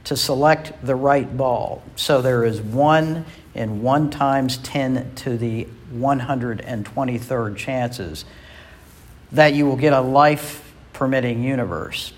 to 0.05 0.17
select 0.17 0.73
the 0.85 0.95
right 0.95 1.37
ball. 1.37 1.83
So 1.97 2.23
there 2.23 2.45
is 2.45 2.61
one 2.61 3.25
in 3.55 3.83
1 3.83 4.11
times 4.11 4.59
10 4.59 5.14
to 5.17 5.37
the 5.38 5.67
123rd 5.95 7.57
chances 7.57 8.25
that 9.33 9.55
you 9.55 9.67
will 9.67 9.77
get 9.77 9.93
a 9.93 10.01
life 10.01 10.73
permitting 10.93 11.43
universe 11.43 12.12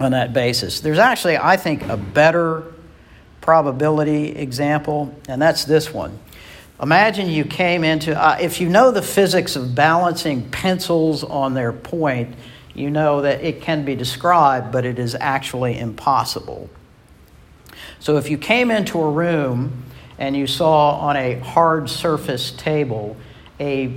on 0.00 0.12
that 0.12 0.32
basis. 0.32 0.80
There's 0.80 0.98
actually, 0.98 1.36
I 1.36 1.56
think, 1.56 1.82
a 1.84 1.96
better 1.96 2.64
probability 3.40 4.30
example, 4.30 5.14
and 5.28 5.40
that's 5.40 5.64
this 5.64 5.92
one. 5.92 6.18
Imagine 6.80 7.28
you 7.28 7.44
came 7.44 7.84
into, 7.84 8.20
uh, 8.20 8.38
if 8.40 8.60
you 8.60 8.68
know 8.68 8.90
the 8.90 9.02
physics 9.02 9.54
of 9.54 9.74
balancing 9.74 10.50
pencils 10.50 11.22
on 11.22 11.54
their 11.54 11.72
point, 11.72 12.34
you 12.74 12.90
know 12.90 13.20
that 13.22 13.42
it 13.42 13.60
can 13.60 13.84
be 13.84 13.94
described, 13.94 14.72
but 14.72 14.84
it 14.84 14.98
is 14.98 15.14
actually 15.20 15.78
impossible. 15.78 16.70
So 18.02 18.16
if 18.16 18.28
you 18.28 18.36
came 18.36 18.72
into 18.72 19.00
a 19.00 19.08
room 19.08 19.84
and 20.18 20.36
you 20.36 20.48
saw 20.48 20.98
on 20.98 21.16
a 21.16 21.38
hard 21.38 21.88
surface 21.88 22.50
table 22.50 23.16
a 23.60 23.94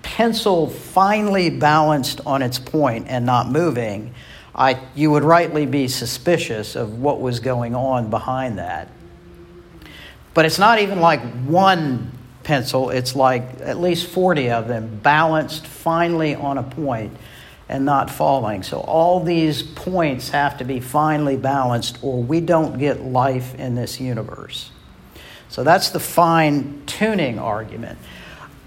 pencil 0.00 0.70
finely 0.70 1.50
balanced 1.50 2.22
on 2.24 2.40
its 2.40 2.58
point 2.58 3.08
and 3.10 3.26
not 3.26 3.50
moving, 3.50 4.14
I, 4.54 4.80
you 4.94 5.10
would 5.10 5.22
rightly 5.22 5.66
be 5.66 5.86
suspicious 5.86 6.76
of 6.76 6.98
what 6.98 7.20
was 7.20 7.40
going 7.40 7.74
on 7.74 8.08
behind 8.08 8.56
that. 8.56 8.88
But 10.32 10.46
it's 10.46 10.58
not 10.58 10.78
even 10.78 10.98
like 10.98 11.20
one 11.44 12.10
pencil, 12.42 12.88
it's 12.88 13.14
like 13.14 13.42
at 13.60 13.78
least 13.78 14.06
40 14.06 14.48
of 14.48 14.66
them 14.66 14.98
balanced 15.02 15.66
finely 15.66 16.36
on 16.36 16.56
a 16.56 16.62
point 16.62 17.14
and 17.70 17.84
not 17.84 18.10
falling. 18.10 18.64
So 18.64 18.80
all 18.80 19.22
these 19.22 19.62
points 19.62 20.30
have 20.30 20.58
to 20.58 20.64
be 20.64 20.80
finely 20.80 21.36
balanced, 21.36 21.98
or 22.02 22.20
we 22.20 22.40
don't 22.40 22.80
get 22.80 23.00
life 23.04 23.54
in 23.54 23.76
this 23.76 24.00
universe. 24.00 24.72
So 25.48 25.62
that's 25.62 25.90
the 25.90 26.00
fine 26.00 26.82
tuning 26.86 27.38
argument. 27.38 27.96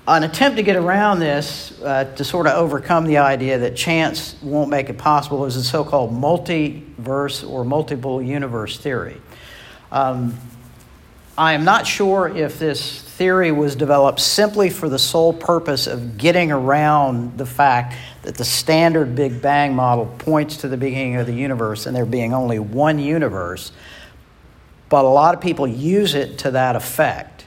An 0.08 0.24
attempt 0.24 0.56
to 0.56 0.64
get 0.64 0.78
around 0.78 1.20
this, 1.20 1.82
uh, 1.82 2.06
to 2.16 2.24
sort 2.24 2.48
of 2.48 2.54
overcome 2.54 3.06
the 3.06 3.18
idea 3.18 3.58
that 3.60 3.76
chance 3.76 4.42
won't 4.42 4.70
make 4.70 4.90
it 4.90 4.98
possible, 4.98 5.46
is 5.46 5.56
the 5.56 5.64
so 5.64 5.84
called 5.84 6.14
multiverse 6.14 7.48
or 7.48 7.66
multiple 7.66 8.22
universe 8.22 8.78
theory. 8.78 9.20
Um, 9.92 10.38
I 11.38 11.54
am 11.54 11.66
not 11.66 11.86
sure 11.86 12.30
if 12.30 12.58
this 12.58 13.03
theory 13.18 13.52
was 13.52 13.76
developed 13.76 14.20
simply 14.20 14.72
for 14.72 14.90
the 14.90 14.98
sole 14.98 15.34
purpose 15.34 15.86
of 15.86 16.18
getting 16.18 16.52
around 16.52 17.38
the 17.38 17.46
fact 17.46 17.96
that 18.24 18.36
the 18.36 18.46
standard 18.46 19.16
Big 19.16 19.40
Bang 19.40 19.76
model 19.76 20.08
points 20.18 20.58
to 20.58 20.68
the 20.68 20.78
beginning 20.78 21.18
of 21.18 21.28
the 21.28 21.34
universe 21.34 21.86
and 21.86 21.96
there 21.96 22.08
being 22.08 22.34
only 22.34 22.58
one 22.58 22.98
universe, 22.98 23.72
but 24.90 25.06
a 25.06 25.08
lot 25.08 25.36
of 25.36 25.42
people 25.42 25.68
use 25.68 26.16
it 26.16 26.40
to 26.40 26.52
that 26.52 26.76
effect. 26.76 27.46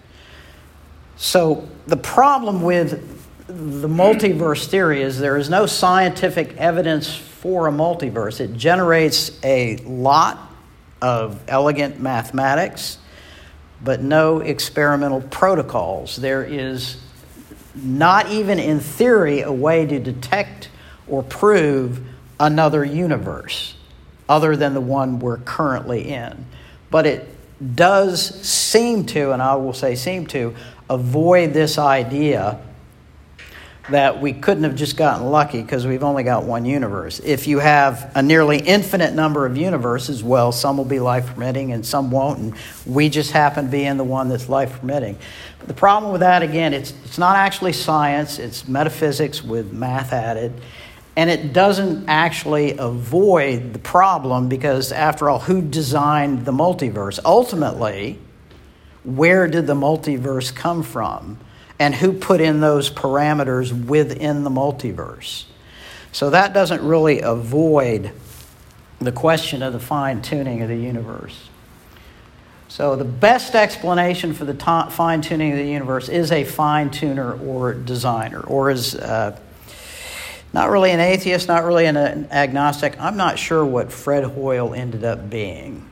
So 1.16 1.68
the 1.88 1.96
problem 1.96 2.62
with 2.62 3.16
the 3.48 3.88
multiverse 3.88 4.68
theory 4.68 5.02
is 5.02 5.18
there 5.18 5.36
is 5.36 5.50
no 5.50 5.66
scientific 5.66 6.56
evidence 6.58 7.12
for 7.12 7.66
a 7.66 7.72
multiverse. 7.72 8.40
It 8.40 8.54
generates 8.54 9.36
a 9.42 9.78
lot 9.78 10.38
of 11.02 11.42
elegant 11.48 12.00
mathematics 12.00 12.98
but 13.82 14.02
no 14.02 14.40
experimental 14.40 15.20
protocols. 15.20 16.16
There 16.16 16.44
is 16.44 16.98
not 17.74 18.30
even 18.30 18.58
in 18.58 18.80
theory 18.80 19.40
a 19.42 19.52
way 19.52 19.86
to 19.86 19.98
detect 19.98 20.70
or 21.06 21.22
prove 21.22 22.00
another 22.40 22.84
universe 22.84 23.74
other 24.28 24.56
than 24.56 24.74
the 24.74 24.80
one 24.80 25.18
we're 25.18 25.38
currently 25.38 26.08
in. 26.08 26.46
But 26.90 27.06
it 27.06 27.28
does 27.76 28.22
seem 28.46 29.06
to, 29.06 29.32
and 29.32 29.40
I 29.40 29.54
will 29.56 29.72
say 29.72 29.94
seem 29.94 30.26
to, 30.28 30.54
avoid 30.88 31.52
this 31.52 31.78
idea 31.78 32.60
that 33.90 34.20
we 34.20 34.32
couldn't 34.32 34.64
have 34.64 34.74
just 34.74 34.96
gotten 34.96 35.30
lucky 35.30 35.62
because 35.62 35.86
we've 35.86 36.02
only 36.02 36.24
got 36.24 36.44
one 36.44 36.64
universe. 36.64 37.20
If 37.20 37.46
you 37.46 37.60
have 37.60 38.10
a 38.16 38.22
nearly 38.22 38.58
infinite 38.58 39.14
number 39.14 39.46
of 39.46 39.56
universes, 39.56 40.24
well, 40.24 40.50
some 40.50 40.76
will 40.76 40.84
be 40.84 40.98
life 40.98 41.26
permitting 41.26 41.72
and 41.72 41.86
some 41.86 42.10
won't, 42.10 42.38
and 42.38 42.54
we 42.84 43.08
just 43.08 43.30
happen 43.30 43.66
to 43.66 43.70
be 43.70 43.84
in 43.84 43.96
the 43.96 44.04
one 44.04 44.28
that's 44.28 44.48
life 44.48 44.80
permitting. 44.80 45.16
The 45.66 45.74
problem 45.74 46.10
with 46.10 46.20
that, 46.20 46.42
again, 46.42 46.74
it's, 46.74 46.94
it's 47.04 47.18
not 47.18 47.36
actually 47.36 47.72
science, 47.72 48.38
it's 48.38 48.66
metaphysics 48.66 49.42
with 49.42 49.72
math 49.72 50.12
added, 50.12 50.52
and 51.14 51.30
it 51.30 51.52
doesn't 51.52 52.08
actually 52.08 52.76
avoid 52.76 53.72
the 53.72 53.78
problem 53.78 54.48
because, 54.48 54.90
after 54.92 55.30
all, 55.30 55.38
who 55.38 55.62
designed 55.62 56.44
the 56.44 56.52
multiverse? 56.52 57.18
Ultimately, 57.24 58.18
where 59.04 59.46
did 59.46 59.66
the 59.66 59.74
multiverse 59.74 60.54
come 60.54 60.82
from? 60.82 61.38
And 61.78 61.94
who 61.94 62.12
put 62.12 62.40
in 62.40 62.60
those 62.60 62.90
parameters 62.90 63.86
within 63.86 64.44
the 64.44 64.50
multiverse. 64.50 65.44
So 66.12 66.30
that 66.30 66.54
doesn't 66.54 66.82
really 66.82 67.20
avoid 67.20 68.12
the 68.98 69.12
question 69.12 69.62
of 69.62 69.72
the 69.72 69.80
fine 69.80 70.22
tuning 70.22 70.62
of 70.62 70.68
the 70.68 70.76
universe. 70.76 71.48
So 72.68 72.96
the 72.96 73.04
best 73.04 73.54
explanation 73.54 74.34
for 74.34 74.44
the 74.44 74.54
ta- 74.54 74.88
fine 74.88 75.20
tuning 75.20 75.52
of 75.52 75.58
the 75.58 75.66
universe 75.66 76.08
is 76.08 76.32
a 76.32 76.44
fine 76.44 76.90
tuner 76.90 77.34
or 77.34 77.74
designer, 77.74 78.40
or 78.40 78.70
is 78.70 78.94
uh, 78.94 79.38
not 80.52 80.70
really 80.70 80.90
an 80.90 81.00
atheist, 81.00 81.48
not 81.48 81.64
really 81.64 81.86
an, 81.86 81.96
an, 81.96 82.28
agnostic. 82.30 82.98
I'm 83.00 83.16
not 83.16 83.38
sure 83.38 83.64
what 83.64 83.92
Fred 83.92 84.24
Hoyle 84.24 84.74
ended 84.74 85.04
up 85.04 85.30
being. 85.30 85.88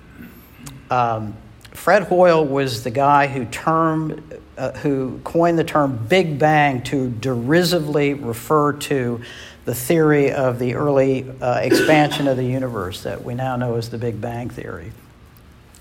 Um, 0.90 1.36
Fred 1.70 2.04
Hoyle 2.04 2.44
was 2.44 2.84
the 2.84 2.90
guy 2.90 3.26
who 3.26 3.44
termed, 3.46 4.40
uh, 4.56 4.72
who 4.72 5.20
coined 5.24 5.58
the 5.58 5.64
term 5.64 6.06
Big 6.08 6.38
Bang 6.38 6.82
to 6.84 7.10
derisively 7.10 8.14
refer 8.14 8.72
to 8.72 9.20
the 9.64 9.74
theory 9.74 10.30
of 10.30 10.58
the 10.58 10.74
early 10.74 11.26
uh, 11.40 11.58
expansion 11.60 12.28
of 12.28 12.36
the 12.36 12.44
universe 12.44 13.02
that 13.02 13.24
we 13.24 13.34
now 13.34 13.56
know 13.56 13.76
as 13.76 13.90
the 13.90 13.98
Big 13.98 14.20
Bang 14.20 14.50
theory. 14.50 14.92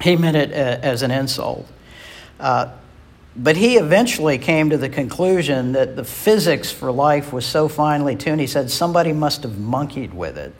He 0.01 0.15
meant 0.15 0.37
it 0.37 0.51
uh, 0.51 0.79
as 0.81 1.01
an 1.01 1.11
insult. 1.11 1.67
Uh, 2.39 2.71
but 3.35 3.57
he 3.57 3.77
eventually 3.77 4.37
came 4.37 4.69
to 4.69 4.77
the 4.77 4.89
conclusion 4.89 5.71
that 5.71 5.95
the 5.95 6.03
physics 6.03 6.71
for 6.71 6.91
life 6.91 7.33
was 7.33 7.45
so 7.45 7.67
finely 7.67 8.15
tuned, 8.15 8.39
he 8.39 8.47
said 8.47 8.69
somebody 8.69 9.11
must 9.11 9.43
have 9.43 9.57
monkeyed 9.57 10.13
with 10.13 10.37
it. 10.37 10.53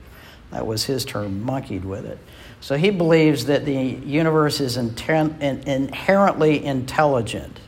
That 0.51 0.65
was 0.65 0.85
his 0.85 1.05
term, 1.05 1.43
monkeyed 1.43 1.85
with 1.85 2.05
it. 2.05 2.17
So 2.61 2.77
he 2.77 2.89
believes 2.89 3.45
that 3.45 3.65
the 3.65 3.73
universe 3.73 4.59
is 4.59 4.77
inherently 4.77 6.63
intelligent. 6.65 7.59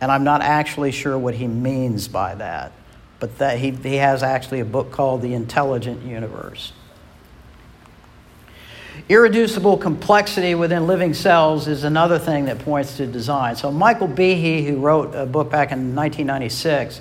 And 0.00 0.12
I'm 0.12 0.24
not 0.24 0.42
actually 0.42 0.92
sure 0.92 1.18
what 1.18 1.34
he 1.34 1.46
means 1.46 2.08
by 2.08 2.34
that, 2.34 2.72
but 3.18 3.38
that 3.38 3.58
he, 3.58 3.70
he 3.70 3.96
has 3.96 4.22
actually 4.22 4.60
a 4.60 4.64
book 4.64 4.90
called 4.92 5.22
The 5.22 5.34
Intelligent 5.34 6.02
Universe. 6.02 6.72
Irreducible 9.08 9.76
complexity 9.78 10.54
within 10.54 10.86
living 10.86 11.14
cells 11.14 11.68
is 11.68 11.84
another 11.84 12.18
thing 12.18 12.46
that 12.46 12.58
points 12.58 12.96
to 12.96 13.06
design. 13.06 13.54
So, 13.54 13.70
Michael 13.70 14.08
Behe, 14.08 14.66
who 14.66 14.78
wrote 14.78 15.14
a 15.14 15.26
book 15.26 15.50
back 15.50 15.70
in 15.70 15.94
1996 15.94 17.00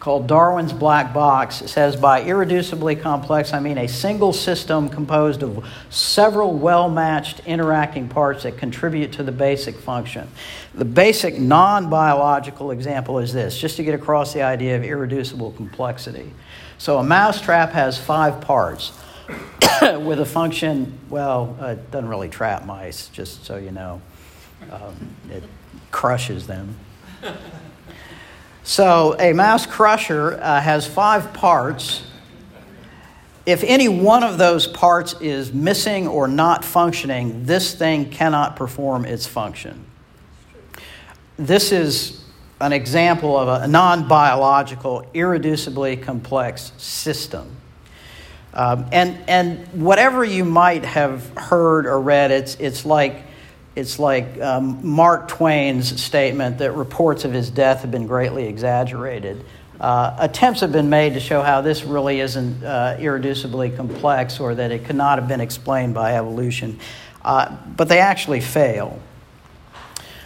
called 0.00 0.26
Darwin's 0.26 0.72
Black 0.72 1.12
Box, 1.12 1.56
says 1.56 1.94
by 1.94 2.22
irreducibly 2.24 3.00
complex, 3.00 3.52
I 3.52 3.60
mean 3.60 3.76
a 3.76 3.86
single 3.86 4.32
system 4.32 4.88
composed 4.88 5.42
of 5.42 5.64
several 5.90 6.54
well 6.54 6.88
matched 6.88 7.40
interacting 7.46 8.08
parts 8.08 8.42
that 8.44 8.56
contribute 8.56 9.12
to 9.12 9.22
the 9.22 9.30
basic 9.30 9.76
function. 9.76 10.26
The 10.74 10.86
basic 10.86 11.38
non 11.38 11.90
biological 11.90 12.70
example 12.70 13.18
is 13.18 13.34
this, 13.34 13.58
just 13.58 13.76
to 13.76 13.84
get 13.84 13.94
across 13.94 14.32
the 14.32 14.42
idea 14.42 14.74
of 14.76 14.82
irreducible 14.82 15.52
complexity. 15.52 16.32
So, 16.78 16.98
a 16.98 17.04
mousetrap 17.04 17.72
has 17.72 17.98
five 17.98 18.40
parts. 18.40 18.92
with 19.82 20.20
a 20.20 20.26
function, 20.26 20.98
well, 21.08 21.56
it 21.60 21.90
doesn't 21.90 22.08
really 22.08 22.28
trap 22.28 22.66
mice, 22.66 23.08
just 23.08 23.44
so 23.44 23.56
you 23.56 23.70
know. 23.70 24.00
Um, 24.70 25.14
it 25.30 25.44
crushes 25.90 26.46
them. 26.46 26.74
So, 28.62 29.16
a 29.18 29.32
mouse 29.32 29.64
crusher 29.66 30.38
uh, 30.40 30.60
has 30.60 30.86
five 30.86 31.32
parts. 31.32 32.02
If 33.46 33.64
any 33.64 33.88
one 33.88 34.22
of 34.22 34.36
those 34.36 34.66
parts 34.66 35.14
is 35.20 35.52
missing 35.52 36.06
or 36.06 36.28
not 36.28 36.64
functioning, 36.64 37.46
this 37.46 37.74
thing 37.74 38.10
cannot 38.10 38.56
perform 38.56 39.06
its 39.06 39.26
function. 39.26 39.86
This 41.38 41.72
is 41.72 42.22
an 42.60 42.74
example 42.74 43.36
of 43.38 43.62
a 43.62 43.66
non 43.66 44.06
biological, 44.06 45.06
irreducibly 45.14 46.00
complex 46.02 46.72
system. 46.76 47.56
Um, 48.52 48.86
and, 48.92 49.18
and 49.26 49.66
whatever 49.68 50.22
you 50.22 50.44
might 50.44 50.84
have 50.84 51.26
heard 51.36 51.86
or 51.86 52.00
read, 52.00 52.30
it's, 52.30 52.56
it's 52.56 52.84
like, 52.84 53.22
it's 53.80 53.98
like 53.98 54.40
um, 54.40 54.78
Mark 54.86 55.26
Twain's 55.28 56.00
statement 56.00 56.58
that 56.58 56.72
reports 56.72 57.24
of 57.24 57.32
his 57.32 57.50
death 57.50 57.80
have 57.80 57.90
been 57.90 58.06
greatly 58.06 58.46
exaggerated. 58.46 59.44
Uh, 59.80 60.14
attempts 60.18 60.60
have 60.60 60.70
been 60.70 60.90
made 60.90 61.14
to 61.14 61.20
show 61.20 61.40
how 61.40 61.62
this 61.62 61.84
really 61.84 62.20
isn't 62.20 62.62
uh, 62.62 62.96
irreducibly 63.00 63.74
complex 63.74 64.38
or 64.38 64.54
that 64.54 64.70
it 64.70 64.84
could 64.84 64.96
not 64.96 65.18
have 65.18 65.26
been 65.26 65.40
explained 65.40 65.94
by 65.94 66.14
evolution, 66.14 66.78
uh, 67.24 67.56
but 67.76 67.88
they 67.88 67.98
actually 67.98 68.40
fail. 68.40 69.00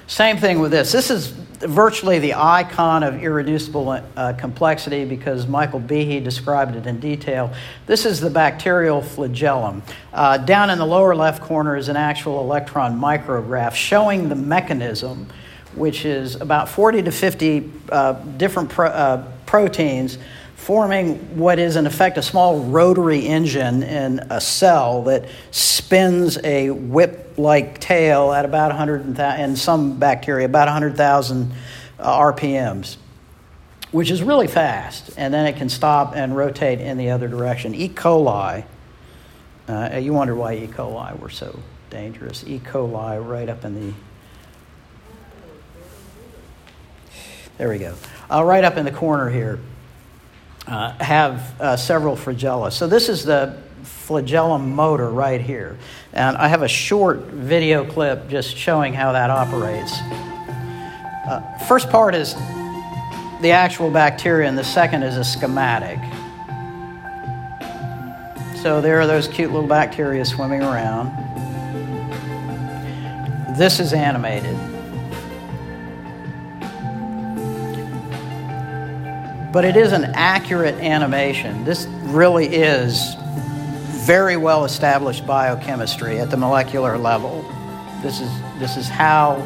Same 0.08 0.36
thing 0.36 0.58
with 0.58 0.72
this. 0.72 0.90
This 0.90 1.10
is 1.10 1.32
virtually 1.60 2.18
the 2.18 2.34
icon 2.34 3.02
of 3.02 3.22
irreducible 3.22 3.90
uh, 3.90 4.32
complexity 4.34 5.04
because 5.04 5.46
Michael 5.46 5.80
Behe 5.80 6.22
described 6.22 6.76
it 6.76 6.86
in 6.86 7.00
detail. 7.00 7.52
This 7.86 8.04
is 8.06 8.20
the 8.20 8.30
bacterial 8.30 9.00
flagellum. 9.00 9.82
Uh, 10.12 10.38
down 10.38 10.70
in 10.70 10.78
the 10.78 10.86
lower 10.86 11.14
left 11.14 11.42
corner 11.42 11.76
is 11.76 11.88
an 11.88 11.96
actual 11.96 12.40
electron 12.40 12.98
micrograph 12.98 13.74
showing 13.74 14.28
the 14.28 14.34
mechanism, 14.34 15.26
which 15.74 16.04
is 16.04 16.36
about 16.36 16.68
40 16.68 17.02
to 17.02 17.10
50 17.10 17.72
uh, 17.90 18.12
different 18.12 18.70
pro- 18.70 18.88
uh, 18.88 19.26
proteins 19.46 20.18
forming 20.56 21.36
what 21.36 21.58
is 21.58 21.76
in 21.76 21.86
effect 21.86 22.16
a 22.16 22.22
small 22.22 22.60
rotary 22.60 23.26
engine 23.26 23.82
in 23.82 24.18
a 24.30 24.40
cell 24.40 25.02
that 25.02 25.26
spins 25.50 26.38
a 26.44 26.70
whip 26.70 27.34
like 27.36 27.78
tail 27.80 28.32
at 28.32 28.44
about 28.44 28.68
100 28.68 29.18
and 29.18 29.58
some 29.58 29.98
bacteria 29.98 30.46
about 30.46 30.66
100,000 30.66 31.52
uh, 31.98 32.32
RPMs 32.32 32.96
which 33.90 34.10
is 34.10 34.22
really 34.22 34.46
fast 34.48 35.10
and 35.16 35.34
then 35.34 35.46
it 35.46 35.56
can 35.56 35.68
stop 35.68 36.16
and 36.16 36.36
rotate 36.36 36.80
in 36.80 36.98
the 36.98 37.10
other 37.10 37.28
direction 37.28 37.74
E. 37.74 37.88
coli 37.88 38.64
uh, 39.68 39.98
you 40.00 40.12
wonder 40.12 40.34
why 40.34 40.54
E. 40.54 40.66
coli 40.66 41.18
were 41.18 41.30
so 41.30 41.58
dangerous 41.90 42.44
E. 42.46 42.58
coli 42.58 43.24
right 43.28 43.48
up 43.48 43.64
in 43.64 43.74
the 43.74 43.94
there 47.58 47.68
we 47.68 47.78
go 47.78 47.94
uh, 48.30 48.42
right 48.42 48.64
up 48.64 48.76
in 48.76 48.84
the 48.84 48.92
corner 48.92 49.28
here 49.28 49.58
uh, 50.66 50.92
have 51.02 51.60
uh, 51.60 51.76
several 51.76 52.16
flagella. 52.16 52.72
So 52.72 52.86
this 52.86 53.08
is 53.08 53.24
the 53.24 53.58
flagellum 53.82 54.74
motor 54.74 55.10
right 55.10 55.40
here. 55.40 55.78
And 56.12 56.36
I 56.36 56.48
have 56.48 56.62
a 56.62 56.68
short 56.68 57.20
video 57.20 57.84
clip 57.84 58.28
just 58.28 58.56
showing 58.56 58.94
how 58.94 59.12
that 59.12 59.30
operates. 59.30 59.92
Uh, 61.26 61.40
first 61.66 61.88
part 61.90 62.14
is 62.14 62.34
the 63.40 63.50
actual 63.50 63.90
bacteria, 63.90 64.48
and 64.48 64.56
the 64.56 64.64
second 64.64 65.02
is 65.02 65.16
a 65.16 65.24
schematic. 65.24 65.98
So 68.62 68.80
there 68.80 69.00
are 69.00 69.06
those 69.06 69.28
cute 69.28 69.52
little 69.52 69.68
bacteria 69.68 70.24
swimming 70.24 70.62
around. 70.62 71.12
This 73.58 73.80
is 73.80 73.92
animated. 73.92 74.73
But 79.54 79.64
it 79.64 79.76
is 79.76 79.92
an 79.92 80.06
accurate 80.14 80.74
animation. 80.80 81.64
This 81.64 81.86
really 81.86 82.46
is 82.46 83.14
very 84.04 84.36
well 84.36 84.64
established 84.64 85.24
biochemistry 85.28 86.18
at 86.18 86.28
the 86.28 86.36
molecular 86.36 86.98
level. 86.98 87.42
This 88.02 88.20
is, 88.20 88.28
this 88.58 88.76
is 88.76 88.88
how 88.88 89.36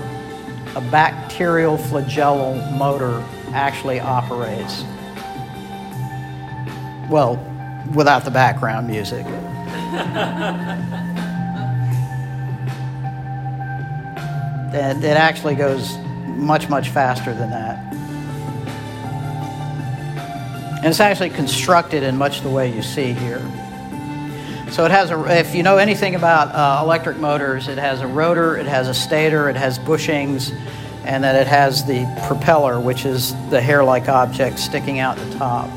a 0.75 0.81
bacterial 0.81 1.77
flagellar 1.77 2.75
motor 2.79 3.23
actually 3.53 4.01
operates. 4.01 4.83
Well, 7.11 7.37
without 7.95 8.25
the 8.25 8.31
background 8.31 8.87
music. 8.89 9.27
it, 14.73 15.05
it 15.05 15.17
actually 15.19 15.55
goes 15.55 15.99
much, 16.29 16.71
much 16.71 16.89
faster 16.89 17.35
than 17.35 17.51
that. 17.51 17.88
And 20.79 20.87
it's 20.87 21.01
actually 21.01 21.31
constructed 21.31 22.03
in 22.03 22.17
much 22.17 22.43
the 22.43 22.51
way 22.51 22.73
you 22.73 22.83
see 22.83 23.13
here. 23.13 23.41
So 24.71 24.85
it 24.85 24.91
has 24.91 25.11
a, 25.11 25.39
if 25.39 25.55
you 25.55 25.63
know 25.63 25.79
anything 25.79 26.15
about 26.15 26.55
uh, 26.55 26.85
electric 26.85 27.17
motors, 27.17 27.69
it 27.69 27.79
has 27.79 28.01
a 28.01 28.07
rotor, 28.07 28.57
it 28.57 28.67
has 28.67 28.87
a 28.87 28.95
stator, 28.95 29.49
it 29.49 29.57
has 29.57 29.79
bushings, 29.79 30.53
and 31.05 31.25
then 31.25 31.35
it 31.35 31.47
has 31.47 31.85
the 31.85 32.07
propeller, 32.29 32.79
which 32.79 33.05
is 33.07 33.35
the 33.51 33.61
hair-like 33.61 34.09
object 34.09 34.59
sticking 34.59 34.99
out 34.99 35.17
the 35.17 35.35
top. 35.37 35.69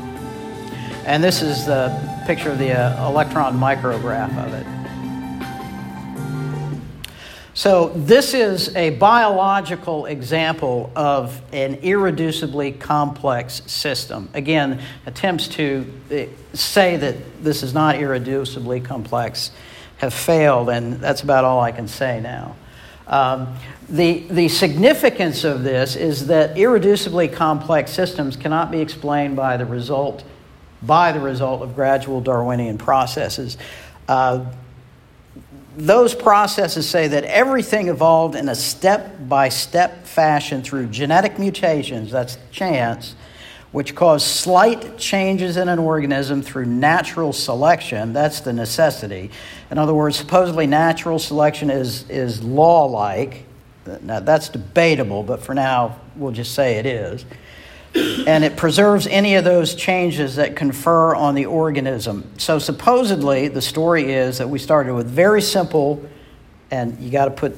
And 1.04 1.24
this 1.24 1.42
is 1.42 1.66
the 1.66 1.90
picture 2.26 2.50
of 2.50 2.58
the 2.58 2.72
uh, 2.72 3.08
electron 3.08 3.58
micrograph 3.58 4.36
of 4.46 4.54
it. 4.54 4.81
So, 7.54 7.90
this 7.90 8.32
is 8.32 8.74
a 8.76 8.90
biological 8.96 10.06
example 10.06 10.90
of 10.96 11.38
an 11.52 11.76
irreducibly 11.82 12.80
complex 12.80 13.60
system. 13.66 14.30
Again, 14.32 14.80
attempts 15.04 15.48
to 15.48 15.84
eh, 16.10 16.28
say 16.54 16.96
that 16.96 17.44
this 17.44 17.62
is 17.62 17.74
not 17.74 17.96
irreducibly 17.96 18.82
complex 18.82 19.50
have 19.98 20.14
failed, 20.14 20.70
and 20.70 20.94
that's 20.94 21.20
about 21.20 21.44
all 21.44 21.60
I 21.60 21.72
can 21.72 21.88
say 21.88 22.20
now. 22.22 22.56
Um, 23.06 23.54
the, 23.86 24.20
the 24.30 24.48
significance 24.48 25.44
of 25.44 25.62
this 25.62 25.94
is 25.94 26.28
that 26.28 26.56
irreducibly 26.56 27.30
complex 27.30 27.90
systems 27.90 28.34
cannot 28.34 28.70
be 28.70 28.80
explained 28.80 29.36
by 29.36 29.58
the 29.58 29.66
result, 29.66 30.24
by 30.82 31.12
the 31.12 31.20
result 31.20 31.60
of 31.60 31.74
gradual 31.74 32.22
Darwinian 32.22 32.78
processes. 32.78 33.58
Uh, 34.08 34.46
those 35.76 36.14
processes 36.14 36.88
say 36.88 37.08
that 37.08 37.24
everything 37.24 37.88
evolved 37.88 38.34
in 38.34 38.48
a 38.48 38.54
step 38.54 39.28
by 39.28 39.48
step 39.48 40.04
fashion 40.06 40.62
through 40.62 40.86
genetic 40.86 41.38
mutations, 41.38 42.10
that's 42.10 42.36
chance, 42.50 43.14
which 43.72 43.94
cause 43.94 44.24
slight 44.24 44.98
changes 44.98 45.56
in 45.56 45.68
an 45.68 45.78
organism 45.78 46.42
through 46.42 46.66
natural 46.66 47.32
selection, 47.32 48.12
that's 48.12 48.40
the 48.40 48.52
necessity. 48.52 49.30
In 49.70 49.78
other 49.78 49.94
words, 49.94 50.16
supposedly 50.16 50.66
natural 50.66 51.18
selection 51.18 51.70
is, 51.70 52.08
is 52.10 52.42
law 52.42 52.84
like. 52.84 53.44
Now, 54.02 54.20
that's 54.20 54.48
debatable, 54.50 55.22
but 55.22 55.42
for 55.42 55.54
now, 55.54 55.98
we'll 56.16 56.32
just 56.32 56.54
say 56.54 56.74
it 56.74 56.86
is 56.86 57.24
and 57.94 58.44
it 58.44 58.56
preserves 58.56 59.06
any 59.06 59.34
of 59.34 59.44
those 59.44 59.74
changes 59.74 60.36
that 60.36 60.56
confer 60.56 61.14
on 61.14 61.34
the 61.34 61.46
organism. 61.46 62.30
So, 62.38 62.58
supposedly, 62.58 63.48
the 63.48 63.62
story 63.62 64.12
is 64.12 64.38
that 64.38 64.48
we 64.48 64.58
started 64.58 64.94
with 64.94 65.06
very 65.06 65.42
simple, 65.42 66.02
and 66.70 66.98
you 66.98 67.10
got 67.10 67.26
to 67.26 67.30
put 67.30 67.56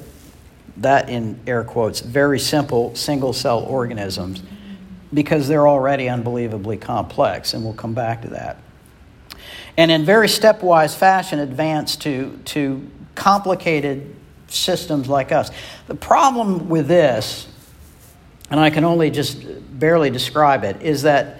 that 0.77 1.09
in 1.09 1.39
air 1.47 1.63
quotes, 1.63 2.01
very 2.01 2.39
simple 2.39 2.93
single 2.95 3.33
cell 3.33 3.59
organisms 3.59 4.43
because 5.13 5.47
they're 5.47 5.67
already 5.67 6.09
unbelievably 6.09 6.77
complex, 6.77 7.53
and 7.53 7.63
we'll 7.63 7.73
come 7.73 7.93
back 7.93 8.21
to 8.23 8.29
that. 8.29 8.57
And 9.77 9.91
in 9.91 10.05
very 10.05 10.27
stepwise 10.27 10.95
fashion, 10.95 11.39
advance 11.39 11.95
to, 11.97 12.37
to 12.45 12.89
complicated 13.13 14.15
systems 14.47 15.07
like 15.07 15.31
us. 15.31 15.51
The 15.87 15.95
problem 15.95 16.69
with 16.69 16.87
this, 16.87 17.47
and 18.49 18.59
I 18.59 18.69
can 18.69 18.83
only 18.83 19.09
just 19.09 19.43
barely 19.79 20.09
describe 20.09 20.63
it, 20.63 20.81
is 20.81 21.03
that 21.03 21.39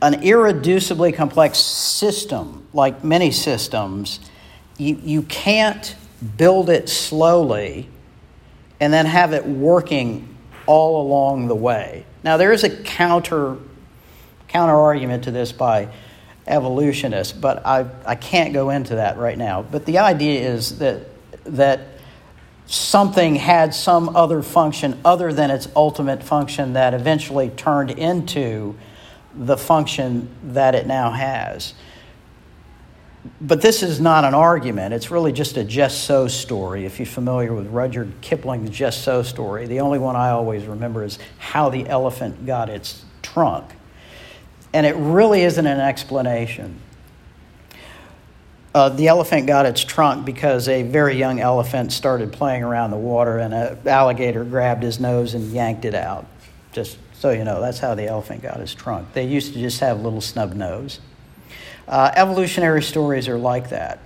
an 0.00 0.14
irreducibly 0.22 1.14
complex 1.14 1.58
system, 1.58 2.66
like 2.72 3.04
many 3.04 3.30
systems, 3.30 4.18
you, 4.76 4.98
you 5.02 5.22
can't 5.22 5.94
build 6.36 6.70
it 6.70 6.88
slowly 6.88 7.88
and 8.80 8.92
then 8.92 9.06
have 9.06 9.32
it 9.32 9.46
working 9.46 10.36
all 10.66 11.02
along 11.06 11.46
the 11.46 11.54
way. 11.54 12.04
Now, 12.24 12.36
there 12.36 12.52
is 12.52 12.64
a 12.64 12.82
counter, 12.82 13.56
counter 14.48 14.74
argument 14.74 15.24
to 15.24 15.30
this 15.30 15.52
by 15.52 15.88
evolutionists, 16.46 17.32
but 17.32 17.64
I, 17.64 17.86
I 18.04 18.16
can't 18.16 18.52
go 18.52 18.70
into 18.70 18.96
that 18.96 19.18
right 19.18 19.38
now. 19.38 19.62
But 19.62 19.86
the 19.86 19.98
idea 19.98 20.48
is 20.48 20.78
that, 20.78 21.06
that 21.44 21.80
something 22.66 23.36
had 23.36 23.74
some 23.74 24.16
other 24.16 24.42
function 24.42 25.00
other 25.04 25.32
than 25.32 25.50
its 25.50 25.68
ultimate 25.76 26.22
function 26.22 26.72
that 26.74 26.94
eventually 26.94 27.50
turned 27.50 27.90
into 27.90 28.76
the 29.34 29.56
function 29.56 30.28
that 30.44 30.74
it 30.74 30.86
now 30.86 31.10
has. 31.10 31.74
But 33.40 33.62
this 33.62 33.82
is 33.82 34.00
not 34.00 34.24
an 34.24 34.34
argument. 34.34 34.94
It's 34.94 35.10
really 35.10 35.32
just 35.32 35.56
a 35.56 35.62
just 35.62 36.04
so 36.04 36.26
story. 36.26 36.86
If 36.86 36.98
you're 36.98 37.06
familiar 37.06 37.54
with 37.54 37.68
Rudyard 37.68 38.12
Kipling's 38.20 38.70
just 38.70 39.04
so 39.04 39.22
story, 39.22 39.66
the 39.66 39.80
only 39.80 39.98
one 39.98 40.16
I 40.16 40.30
always 40.30 40.64
remember 40.64 41.04
is 41.04 41.18
how 41.38 41.70
the 41.70 41.86
elephant 41.88 42.46
got 42.46 42.68
its 42.68 43.04
trunk. 43.22 43.70
And 44.72 44.86
it 44.86 44.96
really 44.96 45.42
isn't 45.42 45.66
an 45.66 45.80
explanation. 45.80 46.80
Uh, 48.74 48.88
the 48.88 49.08
elephant 49.08 49.46
got 49.46 49.66
its 49.66 49.84
trunk 49.84 50.24
because 50.24 50.66
a 50.66 50.82
very 50.82 51.16
young 51.16 51.40
elephant 51.40 51.92
started 51.92 52.32
playing 52.32 52.62
around 52.62 52.90
the 52.90 52.96
water 52.96 53.38
and 53.38 53.52
an 53.52 53.78
alligator 53.86 54.44
grabbed 54.44 54.82
his 54.82 54.98
nose 54.98 55.34
and 55.34 55.52
yanked 55.52 55.84
it 55.84 55.94
out. 55.94 56.26
Just 56.72 56.96
so 57.12 57.30
you 57.30 57.44
know, 57.44 57.60
that's 57.60 57.78
how 57.78 57.94
the 57.94 58.06
elephant 58.06 58.42
got 58.42 58.58
his 58.58 58.74
trunk. 58.74 59.12
They 59.12 59.26
used 59.26 59.52
to 59.52 59.60
just 59.60 59.80
have 59.80 60.00
little 60.00 60.22
snub 60.22 60.54
nose. 60.54 61.00
Uh, 61.86 62.10
evolutionary 62.16 62.82
stories 62.82 63.28
are 63.28 63.38
like 63.38 63.68
that. 63.70 63.98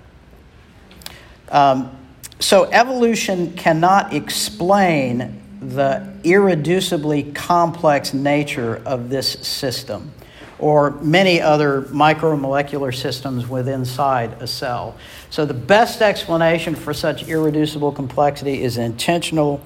Um, 1.48 1.96
so, 2.40 2.64
evolution 2.64 3.54
cannot 3.54 4.12
explain 4.12 5.40
the 5.60 6.12
irreducibly 6.24 7.34
complex 7.34 8.12
nature 8.12 8.82
of 8.84 9.08
this 9.08 9.32
system 9.46 10.12
or 10.58 10.92
many 11.02 11.40
other 11.40 11.82
micromolecular 11.82 12.94
systems 12.94 13.46
within 13.46 13.76
inside 13.86 14.42
a 14.42 14.46
cell. 14.46 14.96
So 15.30 15.44
the 15.44 15.54
best 15.54 16.02
explanation 16.02 16.74
for 16.74 16.94
such 16.94 17.28
irreducible 17.28 17.92
complexity 17.92 18.62
is 18.62 18.78
intentional 18.78 19.60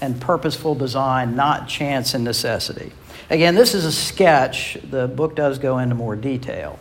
and 0.00 0.20
purposeful 0.20 0.74
design, 0.74 1.36
not 1.36 1.68
chance 1.68 2.14
and 2.14 2.24
necessity. 2.24 2.92
Again, 3.30 3.54
this 3.54 3.74
is 3.74 3.84
a 3.84 3.92
sketch. 3.92 4.76
The 4.90 5.06
book 5.06 5.36
does 5.36 5.58
go 5.58 5.78
into 5.78 5.94
more 5.94 6.16
detail. 6.16 6.78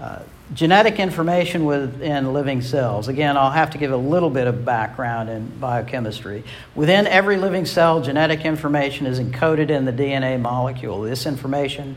Uh, 0.00 0.20
genetic 0.54 0.98
information 0.98 1.64
within 1.64 2.32
living 2.32 2.62
cells. 2.62 3.08
Again, 3.08 3.36
I'll 3.36 3.50
have 3.50 3.70
to 3.70 3.78
give 3.78 3.92
a 3.92 3.96
little 3.96 4.30
bit 4.30 4.46
of 4.46 4.64
background 4.64 5.28
in 5.28 5.46
biochemistry. 5.58 6.44
Within 6.74 7.06
every 7.06 7.36
living 7.36 7.66
cell, 7.66 8.00
genetic 8.00 8.44
information 8.44 9.06
is 9.06 9.18
encoded 9.18 9.70
in 9.70 9.84
the 9.84 9.92
DNA 9.92 10.40
molecule. 10.40 11.02
This 11.02 11.26
information 11.26 11.96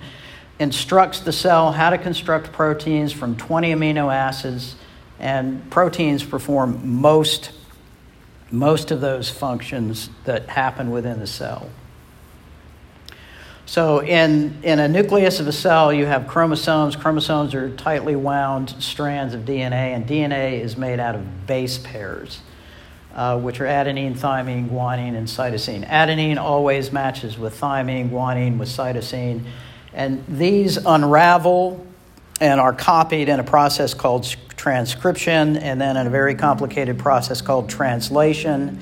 instructs 0.60 1.20
the 1.20 1.32
cell 1.32 1.72
how 1.72 1.89
to 1.89 1.98
construct 1.98 2.52
proteins 2.52 3.12
from 3.13 3.36
20 3.36 3.74
amino 3.74 4.13
acids, 4.13 4.76
and 5.20 5.70
proteins 5.70 6.24
perform 6.24 7.00
most, 7.00 7.52
most 8.52 8.91
of 8.91 9.02
those 9.02 9.30
functions 9.30 10.10
that 10.26 10.48
happen 10.50 10.91
within 10.91 11.20
the 11.20 11.28
cell. 11.28 11.70
So, 13.65 14.00
in, 14.00 14.60
in 14.63 14.80
a 14.80 14.88
nucleus 14.88 15.41
of 15.41 15.48
a 15.48 15.52
cell, 15.52 15.91
you 15.91 16.06
have 16.06 16.26
chromosomes. 16.26 16.96
Chromosomes 16.96 17.54
are 17.54 17.76
tightly 17.76 18.15
wound 18.15 18.74
strands 18.80 19.34
of 19.34 19.41
DNA, 19.41 19.93
and 19.93 20.08
DNA 20.08 20.62
is 20.62 20.78
made 20.78 21.02
out 21.02 21.15
of 21.15 21.48
base 21.48 21.78
pairs, 21.78 22.39
uh, 23.13 23.38
which 23.38 23.60
are 23.60 23.65
adenine, 23.65 24.15
thymine, 24.15 24.70
guanine, 24.70 25.17
and 25.17 25.28
cytosine. 25.28 25.86
Adenine 25.86 26.38
always 26.38 26.93
matches 26.93 27.38
with 27.38 27.60
thymine, 27.60 28.10
guanine 28.10 28.58
with 28.58 28.70
cytosine 28.70 29.43
and 29.97 30.23
these 30.27 30.77
unravel 30.77 31.83
and 32.39 32.62
are 32.62 32.71
copied 32.71 33.29
in 33.29 33.39
a 33.39 33.43
process 33.43 33.95
called 33.95 34.23
transcription, 34.55 35.57
and 35.57 35.81
then 35.81 35.97
in 35.97 36.05
a 36.05 36.10
very 36.10 36.36
complicated 36.36 36.99
process 36.99 37.41
called 37.41 37.67
translation. 37.67 38.79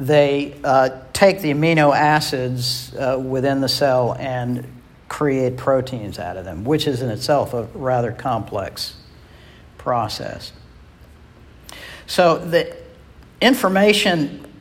They 0.00 0.56
uh, 0.64 1.02
take 1.12 1.40
the 1.40 1.52
amino 1.52 1.96
acids 1.96 2.92
uh, 2.96 3.16
within 3.24 3.60
the 3.60 3.68
cell 3.68 4.16
and 4.18 4.66
create 5.08 5.56
proteins 5.56 6.18
out 6.18 6.36
of 6.36 6.44
them, 6.44 6.64
which 6.64 6.88
is 6.88 7.00
in 7.00 7.10
itself 7.10 7.54
a 7.54 7.64
rather 7.74 8.10
complex 8.10 8.96
process. 9.78 10.52
So 12.08 12.38
the 12.38 12.76
information 13.40 14.52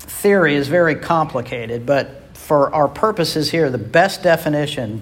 theory 0.00 0.54
is 0.54 0.68
very 0.68 0.96
complicated, 0.96 1.86
but 1.86 2.36
for 2.36 2.74
our 2.74 2.88
purposes 2.88 3.50
here, 3.50 3.70
the 3.70 3.78
best 3.78 4.22
definition 4.22 5.00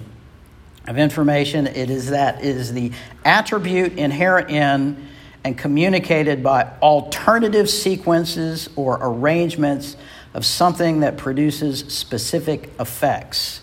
of 0.87 0.97
information. 0.97 1.67
It 1.67 1.89
is 1.89 2.09
that 2.09 2.39
it 2.39 2.55
is 2.55 2.73
the 2.73 2.91
attribute 3.25 3.93
inherent 3.97 4.49
in 4.49 5.07
and 5.43 5.57
communicated 5.57 6.41
by 6.43 6.71
alternative 6.81 7.69
sequences 7.69 8.69
or 8.75 8.97
arrangements 9.01 9.97
of 10.33 10.45
something 10.45 11.01
that 11.01 11.17
produces 11.17 11.79
specific 11.93 12.71
effects. 12.79 13.61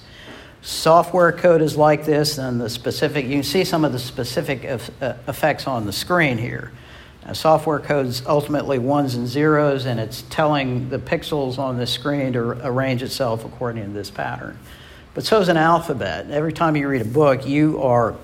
Software 0.63 1.33
code 1.33 1.63
is 1.63 1.77
like 1.77 2.05
this, 2.05 2.37
and 2.37 2.61
the 2.61 2.69
specific, 2.69 3.25
you 3.25 3.37
can 3.37 3.43
see 3.43 3.65
some 3.65 3.85
of 3.85 3.93
the 3.93 3.99
specific 3.99 4.65
uh, 4.67 5.15
effects 5.27 5.67
on 5.67 5.87
the 5.87 5.93
screen 5.93 6.37
here. 6.37 6.71
Now, 7.25 7.33
software 7.33 7.79
code 7.79 8.07
is 8.07 8.27
ultimately 8.27 8.79
ones 8.79 9.15
and 9.15 9.27
zeros, 9.27 9.87
and 9.87 9.99
it's 9.99 10.23
telling 10.29 10.91
the 10.91 10.99
pixels 10.99 11.59
on 11.59 11.79
the 11.79 11.87
screen 11.87 12.35
to 12.35 12.67
arrange 12.67 13.03
itself 13.03 13.45
according 13.45 13.85
to 13.85 13.91
this 13.91 14.11
pattern. 14.11 14.59
But 15.15 15.25
so 15.25 15.41
is 15.41 15.49
an 15.49 15.57
alphabet. 15.57 16.31
Every 16.31 16.53
time 16.53 16.77
you 16.77 16.89
read 16.89 17.03
a 17.03 17.07
book, 17.07 17.47
you 17.47 17.83
are 17.83 18.17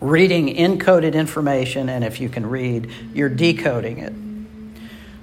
reading 0.00 0.54
encoded 0.54 1.14
information, 1.14 1.88
and 1.88 2.04
if 2.04 2.20
you 2.20 2.28
can 2.28 2.46
read, 2.46 2.90
you're 3.14 3.30
decoding 3.30 3.98
it. 3.98 4.12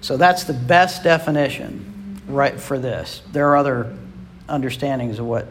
So 0.02 0.18
that's 0.18 0.46
the 0.46 0.54
best 0.54 1.04
definition 1.04 2.22
right 2.28 2.60
for 2.60 2.80
this. 2.80 3.22
There 3.32 3.50
are 3.50 3.58
other 3.58 3.96
understandings 4.50 5.20
of 5.20 5.26
what 5.26 5.48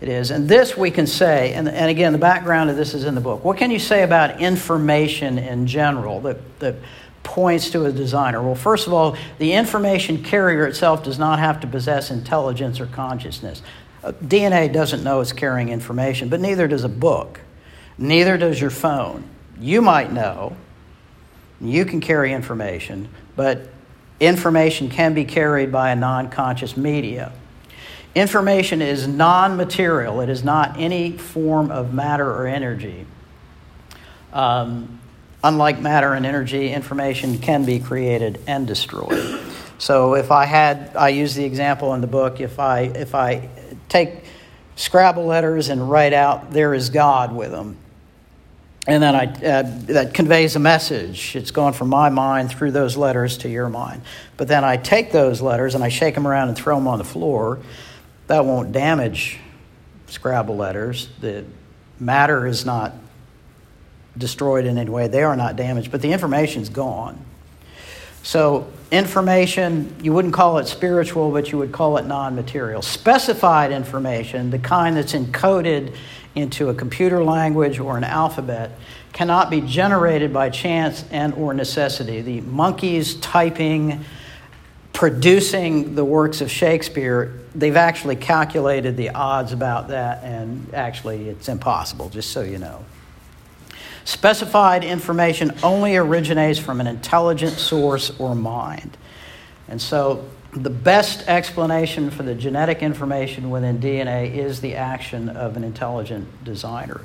it 0.00 0.08
is. 0.08 0.30
And 0.30 0.48
this 0.48 0.76
we 0.76 0.90
can 0.90 1.06
say, 1.06 1.52
and, 1.52 1.68
and 1.68 1.90
again, 1.90 2.12
the 2.12 2.18
background 2.18 2.70
of 2.70 2.76
this 2.76 2.94
is 2.94 3.04
in 3.04 3.14
the 3.14 3.20
book. 3.20 3.44
What 3.44 3.58
can 3.58 3.70
you 3.70 3.78
say 3.78 4.02
about 4.02 4.40
information 4.40 5.38
in 5.38 5.66
general 5.66 6.20
that, 6.20 6.60
that 6.60 6.76
points 7.22 7.70
to 7.70 7.84
a 7.84 7.92
designer? 7.92 8.42
Well, 8.42 8.54
first 8.54 8.86
of 8.86 8.92
all, 8.92 9.16
the 9.38 9.52
information 9.52 10.22
carrier 10.22 10.66
itself 10.66 11.04
does 11.04 11.18
not 11.18 11.38
have 11.38 11.60
to 11.60 11.66
possess 11.66 12.10
intelligence 12.10 12.80
or 12.80 12.86
consciousness. 12.86 13.62
DNA 14.02 14.72
doesn't 14.72 15.04
know 15.04 15.20
it's 15.20 15.32
carrying 15.32 15.68
information, 15.68 16.28
but 16.28 16.40
neither 16.40 16.66
does 16.66 16.84
a 16.84 16.88
book. 16.88 17.40
Neither 17.98 18.38
does 18.38 18.60
your 18.60 18.70
phone. 18.70 19.24
You 19.58 19.82
might 19.82 20.10
know, 20.10 20.56
you 21.60 21.84
can 21.84 22.00
carry 22.00 22.32
information, 22.32 23.10
but 23.36 23.68
information 24.18 24.88
can 24.88 25.12
be 25.12 25.24
carried 25.24 25.70
by 25.70 25.90
a 25.90 25.96
non 25.96 26.30
conscious 26.30 26.76
media. 26.76 27.32
Information 28.14 28.80
is 28.80 29.06
non 29.06 29.56
material, 29.56 30.20
it 30.20 30.30
is 30.30 30.42
not 30.42 30.78
any 30.78 31.12
form 31.18 31.70
of 31.70 31.92
matter 31.92 32.28
or 32.28 32.46
energy. 32.46 33.06
Um, 34.32 35.00
unlike 35.44 35.80
matter 35.80 36.14
and 36.14 36.24
energy, 36.24 36.72
information 36.72 37.38
can 37.38 37.64
be 37.64 37.78
created 37.80 38.40
and 38.46 38.66
destroyed. 38.66 39.40
So 39.78 40.14
if 40.14 40.30
I 40.30 40.44
had, 40.44 40.94
I 40.96 41.08
use 41.08 41.34
the 41.34 41.44
example 41.44 41.94
in 41.94 42.00
the 42.00 42.06
book, 42.06 42.40
if 42.40 42.58
I, 42.58 42.82
if 42.82 43.14
I 43.14 43.48
take 43.90 44.24
Scrabble 44.76 45.26
letters 45.26 45.68
and 45.68 45.90
write 45.90 46.14
out, 46.14 46.52
There 46.52 46.72
is 46.72 46.88
God 46.88 47.36
with 47.36 47.50
them. 47.50 47.76
And 48.86 49.02
then 49.02 49.14
I, 49.14 49.24
uh, 49.26 49.62
that 49.88 50.14
conveys 50.14 50.56
a 50.56 50.58
message. 50.58 51.36
It's 51.36 51.50
gone 51.50 51.74
from 51.74 51.90
my 51.90 52.08
mind 52.08 52.50
through 52.50 52.70
those 52.70 52.96
letters 52.96 53.36
to 53.38 53.48
your 53.50 53.68
mind. 53.68 54.00
But 54.38 54.48
then 54.48 54.64
I 54.64 54.78
take 54.78 55.12
those 55.12 55.42
letters 55.42 55.74
and 55.74 55.84
I 55.84 55.90
shake 55.90 56.14
them 56.14 56.26
around 56.26 56.48
and 56.48 56.56
throw 56.56 56.76
them 56.76 56.88
on 56.88 56.96
the 56.96 57.04
floor. 57.04 57.58
That 58.26 58.46
won't 58.46 58.72
damage 58.72 59.38
Scrabble 60.06 60.56
letters. 60.56 61.08
The 61.20 61.44
matter 61.98 62.46
is 62.46 62.64
not 62.64 62.94
destroyed 64.16 64.64
in 64.64 64.78
any 64.78 64.90
way. 64.90 65.08
They 65.08 65.22
are 65.22 65.36
not 65.36 65.56
damaged, 65.56 65.90
but 65.90 66.00
the 66.00 66.12
information's 66.12 66.70
gone. 66.70 67.22
So, 68.22 68.70
information, 68.90 69.94
you 70.02 70.12
wouldn't 70.12 70.34
call 70.34 70.58
it 70.58 70.66
spiritual, 70.66 71.30
but 71.30 71.52
you 71.52 71.58
would 71.58 71.72
call 71.72 71.96
it 71.96 72.06
non 72.06 72.34
material. 72.34 72.82
Specified 72.82 73.72
information, 73.72 74.50
the 74.50 74.58
kind 74.58 74.96
that's 74.96 75.12
encoded 75.12 75.94
into 76.34 76.68
a 76.68 76.74
computer 76.74 77.24
language 77.24 77.78
or 77.78 77.96
an 77.96 78.04
alphabet, 78.04 78.78
cannot 79.12 79.50
be 79.50 79.60
generated 79.60 80.32
by 80.32 80.50
chance 80.50 81.04
and 81.10 81.34
or 81.34 81.52
necessity. 81.54 82.20
The 82.20 82.40
monkeys 82.42 83.14
typing, 83.16 84.04
producing 84.92 85.94
the 85.94 86.04
works 86.04 86.40
of 86.40 86.50
Shakespeare, 86.50 87.40
they've 87.54 87.76
actually 87.76 88.16
calculated 88.16 88.96
the 88.96 89.10
odds 89.10 89.52
about 89.52 89.88
that, 89.88 90.22
and 90.22 90.72
actually 90.74 91.28
it's 91.28 91.48
impossible, 91.48 92.08
just 92.10 92.30
so 92.30 92.42
you 92.42 92.58
know. 92.58 92.84
Specified 94.04 94.84
information 94.84 95.52
only 95.62 95.96
originates 95.96 96.58
from 96.58 96.80
an 96.80 96.86
intelligent 96.86 97.52
source 97.52 98.10
or 98.18 98.34
mind. 98.34 98.96
And 99.68 99.80
so 99.80 100.24
the 100.52 100.70
best 100.70 101.28
explanation 101.28 102.10
for 102.10 102.24
the 102.24 102.34
genetic 102.34 102.82
information 102.82 103.50
within 103.50 103.78
DNA 103.78 104.34
is 104.34 104.60
the 104.60 104.74
action 104.74 105.28
of 105.28 105.56
an 105.56 105.62
intelligent 105.62 106.44
designer. 106.44 107.02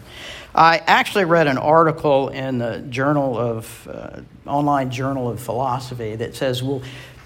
I 0.56 0.78
actually 0.88 1.26
read 1.26 1.48
an 1.48 1.58
article 1.58 2.30
in 2.30 2.58
the 2.58 2.80
Journal 2.90 3.38
of 3.38 3.88
uh, 3.88 4.50
Online 4.50 4.90
Journal 4.90 5.30
of 5.30 5.40
Philosophy 5.40 6.16
that 6.16 6.36
says, 6.36 6.64
well, 6.64 6.82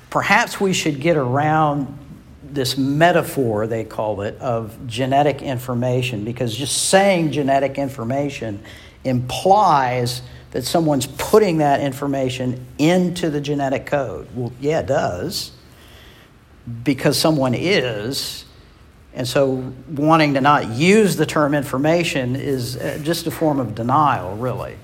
perhaps 0.10 0.60
we 0.60 0.74
should 0.74 1.00
get 1.00 1.16
around 1.16 1.98
this 2.44 2.78
metaphor, 2.78 3.68
they 3.68 3.84
call 3.84 4.22
it, 4.22 4.36
of 4.42 4.88
genetic 4.88 5.42
information, 5.42 6.26
because 6.26 6.56
just 6.56 6.90
saying 6.90 7.32
genetic 7.32 7.78
information 7.78 8.62
implies 9.04 10.22
that 10.52 10.64
someone's 10.66 11.06
putting 11.06 11.60
that 11.60 11.82
information 11.82 12.66
into 12.78 13.30
the 13.30 13.40
genetic 13.40 13.86
code. 13.86 14.28
Well, 14.34 14.52
yeah, 14.60 14.80
it 14.80 14.88
does, 14.88 15.52
because 16.84 17.18
someone 17.18 17.54
is. 17.54 18.46
And 19.14 19.28
so, 19.28 19.74
wanting 19.90 20.36
to 20.36 20.42
not 20.42 20.70
use 20.70 21.16
the 21.16 21.26
term 21.26 21.54
information 21.54 22.36
is 22.36 22.78
uh, 22.78 23.00
just 23.04 23.28
a 23.28 23.32
form 23.32 23.60
of 23.60 23.76
denial, 23.76 24.36
really. 24.38 24.76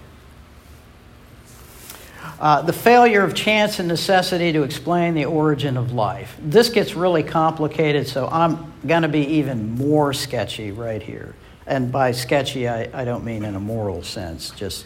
Uh, 2.39 2.61
the 2.61 2.73
failure 2.73 3.23
of 3.23 3.33
chance 3.33 3.79
and 3.79 3.87
necessity 3.87 4.51
to 4.51 4.63
explain 4.63 5.13
the 5.13 5.25
origin 5.25 5.77
of 5.77 5.93
life. 5.93 6.35
This 6.41 6.69
gets 6.69 6.93
really 6.93 7.23
complicated, 7.23 8.07
so 8.07 8.27
I'm 8.27 8.73
going 8.85 9.03
to 9.03 9.07
be 9.07 9.25
even 9.37 9.75
more 9.75 10.11
sketchy 10.11 10.71
right 10.71 11.01
here. 11.01 11.33
And 11.67 11.91
by 11.91 12.11
sketchy, 12.11 12.67
I, 12.67 12.89
I 12.93 13.05
don't 13.05 13.23
mean 13.23 13.43
in 13.43 13.55
a 13.55 13.59
moral 13.59 14.03
sense, 14.03 14.51
just, 14.51 14.85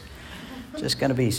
just 0.78 1.00
going 1.00 1.10
to 1.10 1.16
be 1.16 1.34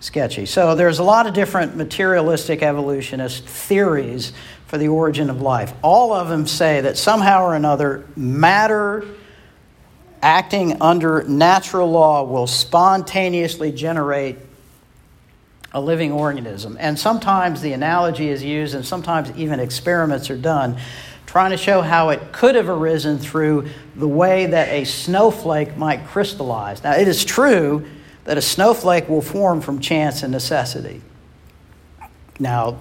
sketchy. 0.00 0.46
So 0.46 0.74
there's 0.74 1.00
a 1.00 1.04
lot 1.04 1.26
of 1.26 1.34
different 1.34 1.76
materialistic 1.76 2.62
evolutionist 2.62 3.44
theories 3.44 4.32
for 4.66 4.78
the 4.78 4.88
origin 4.88 5.30
of 5.30 5.40
life. 5.40 5.72
All 5.82 6.12
of 6.12 6.28
them 6.28 6.46
say 6.46 6.82
that 6.82 6.96
somehow 6.96 7.44
or 7.44 7.54
another, 7.54 8.06
matter 8.14 9.04
acting 10.22 10.80
under 10.80 11.22
natural 11.24 11.90
law 11.90 12.24
will 12.24 12.46
spontaneously 12.46 13.72
generate 13.72 14.36
a 15.72 15.80
living 15.80 16.12
organism. 16.12 16.76
And 16.80 16.98
sometimes 16.98 17.60
the 17.60 17.72
analogy 17.72 18.28
is 18.28 18.42
used, 18.42 18.74
and 18.74 18.84
sometimes 18.84 19.30
even 19.36 19.60
experiments 19.60 20.30
are 20.30 20.36
done 20.36 20.78
trying 21.28 21.52
to 21.52 21.56
show 21.56 21.80
how 21.80 22.08
it 22.08 22.32
could 22.32 22.56
have 22.56 22.68
arisen 22.68 23.18
through 23.18 23.68
the 23.94 24.08
way 24.08 24.46
that 24.46 24.68
a 24.70 24.84
snowflake 24.84 25.76
might 25.76 26.04
crystallize. 26.06 26.82
Now, 26.82 26.96
it 26.96 27.06
is 27.06 27.24
true 27.24 27.86
that 28.24 28.36
a 28.36 28.42
snowflake 28.42 29.08
will 29.08 29.22
form 29.22 29.60
from 29.60 29.78
chance 29.78 30.24
and 30.24 30.32
necessity. 30.32 31.00
Now, 32.40 32.78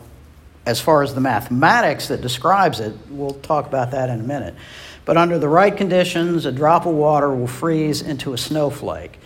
as 0.65 0.81
far 0.81 1.03
as 1.03 1.13
the 1.13 1.21
mathematics 1.21 2.07
that 2.07 2.21
describes 2.21 2.79
it, 2.79 2.93
we'll 3.09 3.31
talk 3.31 3.67
about 3.67 3.91
that 3.91 4.09
in 4.09 4.19
a 4.19 4.23
minute. 4.23 4.55
But 5.05 5.17
under 5.17 5.37
the 5.37 5.47
right 5.47 5.75
conditions, 5.75 6.45
a 6.45 6.51
drop 6.51 6.85
of 6.85 6.95
water 6.95 7.33
will 7.33 7.47
freeze 7.47 8.01
into 8.01 8.33
a 8.33 8.37
snowflake 8.37 9.19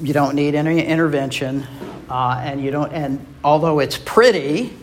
you 0.00 0.12
don't 0.12 0.34
need 0.34 0.54
any 0.54 0.84
intervention, 0.84 1.64
uh, 2.08 2.40
and 2.42 2.62
you 2.62 2.70
don't. 2.70 2.92
And 2.92 3.24
although 3.44 3.78
it's 3.78 3.96
pretty, 3.96 4.76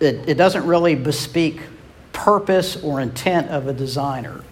it, 0.00 0.28
it 0.28 0.34
doesn't 0.34 0.66
really 0.66 0.94
bespeak 0.94 1.60
purpose 2.12 2.82
or 2.82 3.00
intent 3.00 3.50
of 3.50 3.66
a 3.66 3.72
designer 3.72 4.42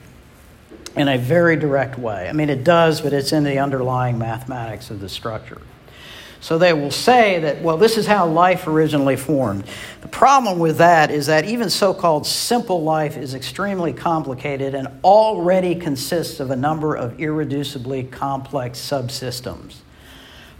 in 0.97 1.09
a 1.09 1.19
very 1.19 1.57
direct 1.57 1.99
way. 1.99 2.29
I 2.29 2.33
mean, 2.33 2.51
it 2.51 2.65
does, 2.65 3.01
but 3.01 3.13
it's 3.13 3.33
in 3.33 3.45
the 3.45 3.59
underlying 3.59 4.19
mathematics 4.19 4.91
of 4.91 5.01
the 5.01 5.09
structure. 5.09 5.61
So 6.41 6.57
they 6.57 6.73
will 6.73 6.91
say 6.91 7.39
that, 7.41 7.61
well, 7.61 7.77
this 7.77 7.99
is 7.99 8.07
how 8.07 8.27
life 8.27 8.67
originally 8.67 9.17
formed. 9.17 9.65
The 10.01 10.09
problem 10.09 10.59
with 10.59 10.79
that 10.79 11.11
is 11.11 11.27
that 11.27 11.45
even 11.45 11.69
so 11.69 11.93
called 11.93 12.27
simple 12.27 12.83
life 12.83 13.19
is 13.19 13.35
extremely 13.35 13.93
complicated 13.93 14.75
and 14.75 14.89
already 15.05 15.75
consists 15.75 16.41
of 16.41 16.51
a 16.51 16.57
number 16.57 16.97
of 16.97 17.19
irreducibly 17.19 18.11
complex 18.11 18.81
subsystems. 18.81 19.77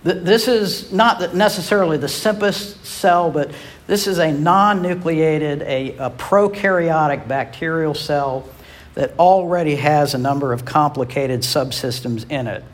This 0.03 0.49
is 0.49 0.93
not 0.93 1.35
necessarily 1.35 1.99
the 1.99 2.09
simplest 2.09 2.87
cell, 2.87 3.31
but 3.31 3.51
this 3.87 4.07
is 4.07 4.19
a 4.19 4.33
non 4.33 4.83
nucleated, 4.83 5.61
a, 5.63 5.97
a 5.99 6.11
prokaryotic 6.11 7.29
bacterial 7.29 7.95
cell 7.95 8.49
that 8.95 9.19
already 9.19 9.77
has 9.77 10.15
a 10.15 10.19
number 10.19 10.53
of 10.53 10.65
complicated 10.65 11.41
subsystems 11.41 12.31
in 12.31 12.47
it. 12.47 12.65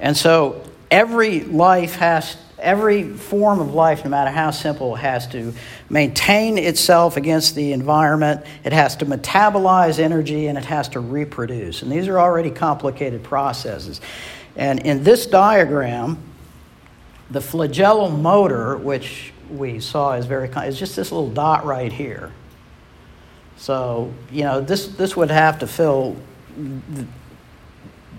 And 0.00 0.16
so 0.16 0.64
every 0.90 1.40
life 1.40 1.94
has 1.96 2.36
every 2.58 3.04
form 3.04 3.60
of 3.60 3.72
life 3.72 4.04
no 4.04 4.10
matter 4.10 4.30
how 4.30 4.50
simple 4.50 4.94
has 4.94 5.26
to 5.28 5.54
maintain 5.88 6.58
itself 6.58 7.16
against 7.16 7.54
the 7.54 7.72
environment. 7.72 8.44
It 8.64 8.72
has 8.72 8.96
to 8.96 9.06
metabolize 9.06 9.98
energy 9.98 10.46
and 10.46 10.58
it 10.58 10.64
has 10.64 10.88
to 10.90 11.00
reproduce. 11.00 11.82
And 11.82 11.90
these 11.90 12.08
are 12.08 12.18
already 12.18 12.50
complicated 12.50 13.22
processes 13.22 14.00
and 14.60 14.78
in 14.86 15.02
this 15.02 15.26
diagram 15.26 16.16
the 17.30 17.40
flagellar 17.40 18.16
motor 18.16 18.76
which 18.76 19.32
we 19.50 19.80
saw 19.80 20.12
is 20.12 20.26
very 20.26 20.48
is 20.48 20.78
just 20.78 20.94
this 20.94 21.10
little 21.10 21.30
dot 21.30 21.64
right 21.64 21.92
here 21.92 22.30
so 23.56 24.12
you 24.30 24.44
know 24.44 24.60
this 24.60 24.86
this 24.86 25.16
would 25.16 25.30
have 25.30 25.58
to 25.58 25.66
fill 25.66 26.16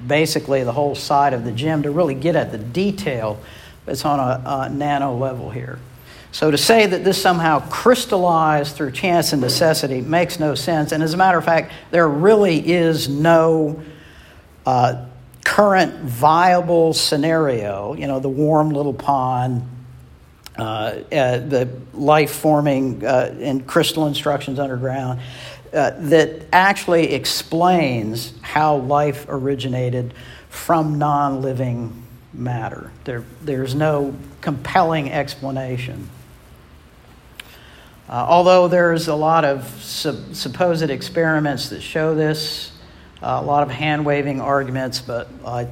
basically 0.07 0.63
the 0.63 0.71
whole 0.71 0.95
side 0.95 1.33
of 1.33 1.45
the 1.45 1.51
gym 1.51 1.83
to 1.83 1.91
really 1.91 2.15
get 2.15 2.35
at 2.35 2.51
the 2.51 2.57
detail 2.57 3.39
that's 3.85 4.05
on 4.05 4.19
a, 4.19 4.43
a 4.45 4.69
nano 4.69 5.15
level 5.15 5.49
here. 5.49 5.79
So 6.31 6.49
to 6.49 6.57
say 6.57 6.85
that 6.85 7.03
this 7.03 7.21
somehow 7.21 7.67
crystallized 7.69 8.75
through 8.75 8.91
chance 8.91 9.33
and 9.33 9.41
necessity 9.41 9.99
makes 10.01 10.39
no 10.39 10.55
sense. 10.55 10.93
And 10.93 11.03
as 11.03 11.13
a 11.13 11.17
matter 11.17 11.37
of 11.37 11.43
fact, 11.43 11.73
there 11.91 12.07
really 12.07 12.71
is 12.71 13.09
no 13.09 13.83
uh, 14.65 15.05
current 15.51 15.93
viable 15.99 16.93
scenario. 16.93 17.93
You 17.93 18.07
know, 18.07 18.21
the 18.21 18.29
warm 18.29 18.69
little 18.69 18.93
pond, 18.93 19.67
uh, 20.57 20.61
uh, 20.61 21.01
the 21.39 21.69
life 21.93 22.31
forming 22.31 23.05
uh, 23.05 23.35
in 23.37 23.63
crystal 23.63 24.07
instructions 24.07 24.59
underground 24.59 25.19
uh, 25.73 25.91
that 25.97 26.47
actually 26.53 27.11
explains 27.11 28.33
how 28.41 28.77
life 28.77 29.25
originated 29.27 30.13
from 30.47 30.97
non 30.97 31.41
living 31.41 32.01
matter. 32.33 32.89
There, 33.03 33.25
there's 33.41 33.75
no 33.75 34.15
compelling 34.39 35.11
explanation. 35.11 36.09
Uh, 38.07 38.25
although 38.29 38.69
there's 38.69 39.09
a 39.09 39.15
lot 39.15 39.43
of 39.43 39.69
supposed 39.81 40.89
experiments 40.89 41.67
that 41.71 41.81
show 41.81 42.15
this, 42.15 42.70
uh, 43.21 43.39
a 43.41 43.45
lot 43.45 43.63
of 43.63 43.69
hand 43.69 44.05
waving 44.05 44.41
arguments, 44.41 44.99
but 44.99 45.29
I, 45.45 45.67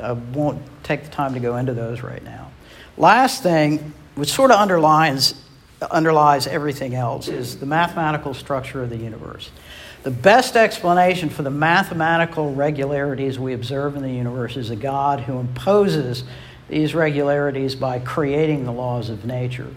I 0.00 0.12
won't 0.12 0.62
take 0.82 1.04
the 1.04 1.10
time 1.10 1.34
to 1.34 1.40
go 1.40 1.56
into 1.56 1.74
those 1.74 2.02
right 2.02 2.22
now. 2.22 2.50
Last 2.96 3.42
thing, 3.42 3.92
which 4.14 4.32
sort 4.32 4.50
of 4.50 4.58
underlines 4.58 5.34
underlies 5.90 6.46
everything 6.46 6.94
else 6.94 7.28
is 7.28 7.58
the 7.58 7.66
mathematical 7.66 8.34
structure 8.34 8.82
of 8.82 8.90
the 8.90 8.96
universe. 8.96 9.50
The 10.02 10.10
best 10.10 10.56
explanation 10.56 11.30
for 11.30 11.42
the 11.42 11.50
mathematical 11.50 12.54
regularities 12.54 13.38
we 13.38 13.54
observe 13.54 13.96
in 13.96 14.02
the 14.02 14.10
universe 14.10 14.56
is 14.56 14.70
a 14.70 14.76
God 14.76 15.20
who 15.20 15.38
imposes 15.38 16.24
these 16.68 16.94
regularities 16.94 17.74
by 17.74 17.98
creating 17.98 18.64
the 18.64 18.72
laws 18.72 19.10
of 19.10 19.24
nature. 19.24 19.68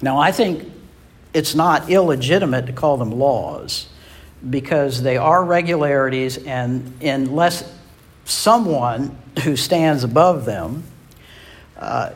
Now, 0.00 0.18
I 0.18 0.32
think 0.32 0.70
it's 1.32 1.54
not 1.54 1.90
illegitimate 1.90 2.66
to 2.66 2.72
call 2.72 2.96
them 2.96 3.10
laws 3.10 3.88
because 4.50 5.02
they 5.02 5.16
are 5.16 5.44
regularities, 5.44 6.38
and 6.38 6.92
unless 7.02 7.70
someone 8.24 9.16
who 9.42 9.56
stands 9.56 10.04
above 10.04 10.44
them 10.44 10.84
uh, 11.78 12.10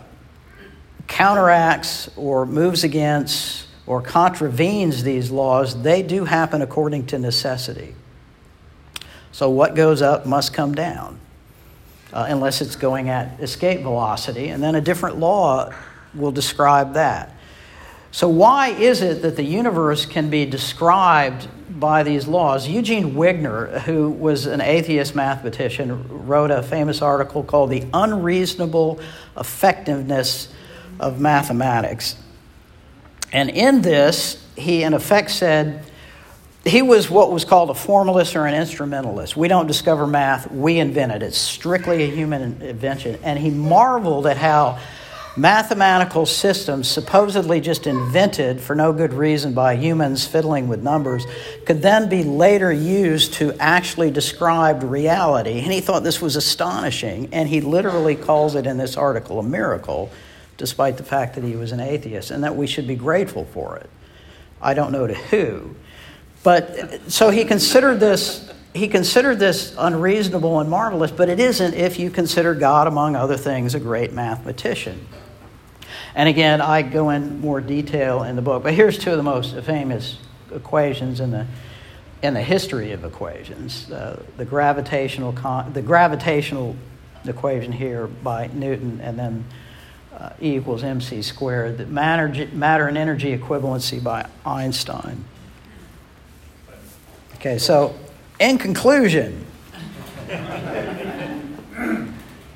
counteracts 1.06 2.10
or 2.16 2.46
moves 2.46 2.84
against 2.84 3.66
or 3.86 4.02
contravenes 4.02 5.02
these 5.02 5.30
laws, 5.30 5.82
they 5.82 6.02
do 6.02 6.24
happen 6.24 6.62
according 6.62 7.06
to 7.06 7.18
necessity. 7.18 7.94
So 9.32 9.48
what 9.48 9.74
goes 9.74 10.02
up 10.02 10.26
must 10.26 10.52
come 10.52 10.74
down, 10.74 11.18
uh, 12.12 12.26
unless 12.28 12.60
it's 12.60 12.76
going 12.76 13.08
at 13.08 13.40
escape 13.40 13.80
velocity. 13.80 14.48
And 14.48 14.62
then 14.62 14.74
a 14.74 14.80
different 14.80 15.16
law 15.18 15.72
will 16.14 16.32
describe 16.32 16.94
that. 16.94 17.34
So, 18.10 18.28
why 18.28 18.68
is 18.68 19.02
it 19.02 19.22
that 19.22 19.36
the 19.36 19.44
universe 19.44 20.06
can 20.06 20.30
be 20.30 20.46
described 20.46 21.46
by 21.78 22.02
these 22.02 22.26
laws? 22.26 22.66
Eugene 22.66 23.14
Wigner, 23.14 23.80
who 23.82 24.10
was 24.10 24.46
an 24.46 24.60
atheist 24.60 25.14
mathematician, 25.14 26.26
wrote 26.26 26.50
a 26.50 26.62
famous 26.62 27.02
article 27.02 27.42
called 27.42 27.70
The 27.70 27.84
Unreasonable 27.92 28.98
Effectiveness 29.36 30.48
of 30.98 31.20
Mathematics. 31.20 32.16
And 33.32 33.50
in 33.50 33.82
this, 33.82 34.42
he 34.56 34.82
in 34.82 34.94
effect 34.94 35.30
said, 35.30 35.84
he 36.64 36.82
was 36.82 37.08
what 37.08 37.30
was 37.30 37.44
called 37.44 37.70
a 37.70 37.74
formalist 37.74 38.36
or 38.36 38.46
an 38.46 38.54
instrumentalist. 38.54 39.36
We 39.36 39.48
don't 39.48 39.66
discover 39.66 40.06
math, 40.06 40.50
we 40.50 40.78
invent 40.78 41.12
it. 41.12 41.22
It's 41.22 41.38
strictly 41.38 42.04
a 42.04 42.06
human 42.14 42.60
invention. 42.62 43.18
And 43.22 43.38
he 43.38 43.50
marveled 43.50 44.26
at 44.26 44.36
how 44.36 44.78
mathematical 45.38 46.26
systems, 46.26 46.88
supposedly 46.88 47.60
just 47.60 47.86
invented 47.86 48.60
for 48.60 48.74
no 48.74 48.92
good 48.92 49.12
reason 49.12 49.54
by 49.54 49.76
humans 49.76 50.26
fiddling 50.26 50.68
with 50.68 50.82
numbers, 50.82 51.26
could 51.64 51.80
then 51.80 52.08
be 52.08 52.24
later 52.24 52.72
used 52.72 53.34
to 53.34 53.54
actually 53.60 54.10
describe 54.10 54.82
reality. 54.82 55.60
And 55.60 55.72
he 55.72 55.80
thought 55.80 56.02
this 56.02 56.20
was 56.20 56.36
astonishing, 56.36 57.28
and 57.32 57.48
he 57.48 57.60
literally 57.60 58.16
calls 58.16 58.54
it 58.54 58.66
in 58.66 58.76
this 58.76 58.96
article 58.96 59.38
a 59.38 59.42
miracle, 59.42 60.10
despite 60.56 60.96
the 60.96 61.04
fact 61.04 61.36
that 61.36 61.44
he 61.44 61.56
was 61.56 61.72
an 61.72 61.80
atheist, 61.80 62.30
and 62.30 62.44
that 62.44 62.56
we 62.56 62.66
should 62.66 62.86
be 62.86 62.96
grateful 62.96 63.44
for 63.46 63.76
it. 63.76 63.88
I 64.60 64.74
don't 64.74 64.92
know 64.92 65.06
to 65.06 65.14
who. 65.14 65.76
But 66.42 67.10
so 67.10 67.30
he 67.30 67.44
considered 67.44 68.00
this 68.00 68.52
he 68.74 68.86
considered 68.88 69.38
this 69.38 69.74
unreasonable 69.78 70.60
and 70.60 70.70
marvelous, 70.70 71.10
but 71.10 71.28
it 71.28 71.40
isn't 71.40 71.74
if 71.74 71.98
you 71.98 72.10
consider 72.10 72.54
God, 72.54 72.86
among 72.86 73.16
other 73.16 73.36
things, 73.36 73.74
a 73.74 73.80
great 73.80 74.12
mathematician. 74.12 75.06
And 76.14 76.28
again, 76.28 76.60
I 76.60 76.82
go 76.82 77.10
in 77.10 77.40
more 77.40 77.60
detail 77.60 78.22
in 78.22 78.36
the 78.36 78.42
book, 78.42 78.62
but 78.62 78.74
here's 78.74 78.98
two 78.98 79.10
of 79.10 79.16
the 79.16 79.22
most 79.22 79.58
famous 79.60 80.18
equations 80.52 81.20
in 81.20 81.30
the 81.30 81.46
in 82.20 82.34
the 82.34 82.42
history 82.42 82.92
of 82.92 83.04
equations: 83.04 83.90
uh, 83.90 84.22
the 84.36 84.44
gravitational 84.44 85.32
con- 85.32 85.72
the 85.72 85.82
gravitational 85.82 86.76
equation 87.24 87.72
here 87.72 88.06
by 88.06 88.48
Newton, 88.52 89.00
and 89.00 89.18
then 89.18 89.44
uh, 90.16 90.30
E 90.40 90.56
equals 90.56 90.82
mc 90.82 91.22
squared. 91.22 91.78
The 91.78 91.86
matter 91.86 92.48
matter 92.52 92.86
and 92.88 92.98
energy 92.98 93.36
equivalency 93.36 94.02
by 94.02 94.28
Einstein. 94.44 95.24
Okay, 97.36 97.58
so 97.58 97.94
in 98.40 98.58
conclusion, 98.58 99.46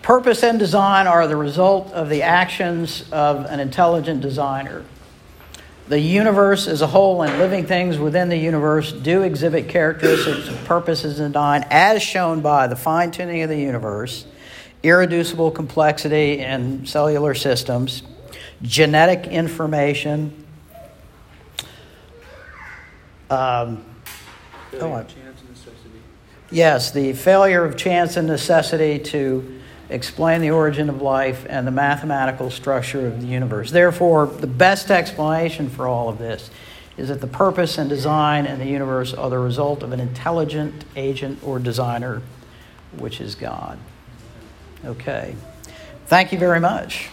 purpose 0.02 0.42
and 0.42 0.58
design 0.58 1.06
are 1.06 1.26
the 1.26 1.36
result 1.36 1.92
of 1.92 2.08
the 2.08 2.22
actions 2.22 3.04
of 3.12 3.44
an 3.46 3.60
intelligent 3.60 4.20
designer. 4.20 4.84
The 5.88 5.98
universe 6.00 6.68
as 6.68 6.80
a 6.80 6.86
whole 6.86 7.22
and 7.22 7.38
living 7.38 7.66
things 7.66 7.98
within 7.98 8.28
the 8.28 8.36
universe 8.36 8.92
do 8.92 9.22
exhibit 9.22 9.68
characteristics 9.68 10.48
of 10.48 10.64
purposes 10.64 11.18
and 11.20 11.32
design 11.32 11.64
as 11.70 12.02
shown 12.02 12.40
by 12.40 12.66
the 12.66 12.76
fine 12.76 13.10
tuning 13.10 13.42
of 13.42 13.48
the 13.48 13.58
universe, 13.58 14.24
irreducible 14.82 15.50
complexity 15.50 16.38
in 16.38 16.86
cellular 16.86 17.34
systems, 17.34 18.02
genetic 18.62 19.26
information. 19.26 20.44
Um, 23.30 23.84
Oh, 24.80 24.92
I- 24.92 25.02
chance 25.02 25.40
and 25.40 25.50
necessity. 25.50 26.00
Yes, 26.50 26.90
the 26.92 27.12
failure 27.12 27.64
of 27.64 27.76
chance 27.76 28.16
and 28.16 28.26
necessity 28.26 28.98
to 28.98 29.60
explain 29.92 30.40
the 30.40 30.50
origin 30.50 30.88
of 30.88 31.02
life 31.02 31.46
and 31.48 31.66
the 31.66 31.70
mathematical 31.70 32.50
structure 32.50 33.06
of 33.06 33.20
the 33.20 33.26
universe. 33.26 33.70
Therefore, 33.70 34.26
the 34.26 34.46
best 34.46 34.90
explanation 34.90 35.68
for 35.68 35.86
all 35.86 36.08
of 36.08 36.18
this 36.18 36.50
is 36.96 37.08
that 37.08 37.20
the 37.20 37.26
purpose 37.26 37.78
and 37.78 37.88
design 37.88 38.46
in 38.46 38.58
the 38.58 38.66
universe 38.66 39.14
are 39.14 39.30
the 39.30 39.38
result 39.38 39.82
of 39.82 39.92
an 39.92 40.00
intelligent 40.00 40.84
agent 40.96 41.38
or 41.42 41.58
designer, 41.58 42.22
which 42.96 43.20
is 43.20 43.34
God. 43.34 43.78
Okay. 44.84 45.34
Thank 46.06 46.32
you 46.32 46.38
very 46.38 46.60
much. 46.60 47.08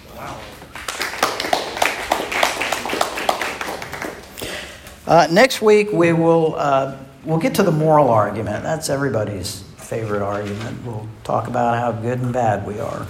Uh, 5.07 5.27
next 5.32 5.61
week, 5.61 5.91
we 5.91 6.13
will. 6.13 6.55
Uh, 6.55 6.97
we'll 7.23 7.39
get 7.39 7.55
to 7.55 7.63
the 7.63 7.71
moral 7.71 8.09
argument. 8.09 8.63
That's 8.63 8.89
everybody's 8.89 9.63
favorite 9.89 10.21
argument. 10.21 10.85
We'll 10.85 11.07
talk 11.23 11.47
about 11.47 11.79
how 11.79 11.91
good 11.91 12.19
and 12.19 12.31
bad 12.31 12.67
we 12.67 12.79
are. 12.79 13.07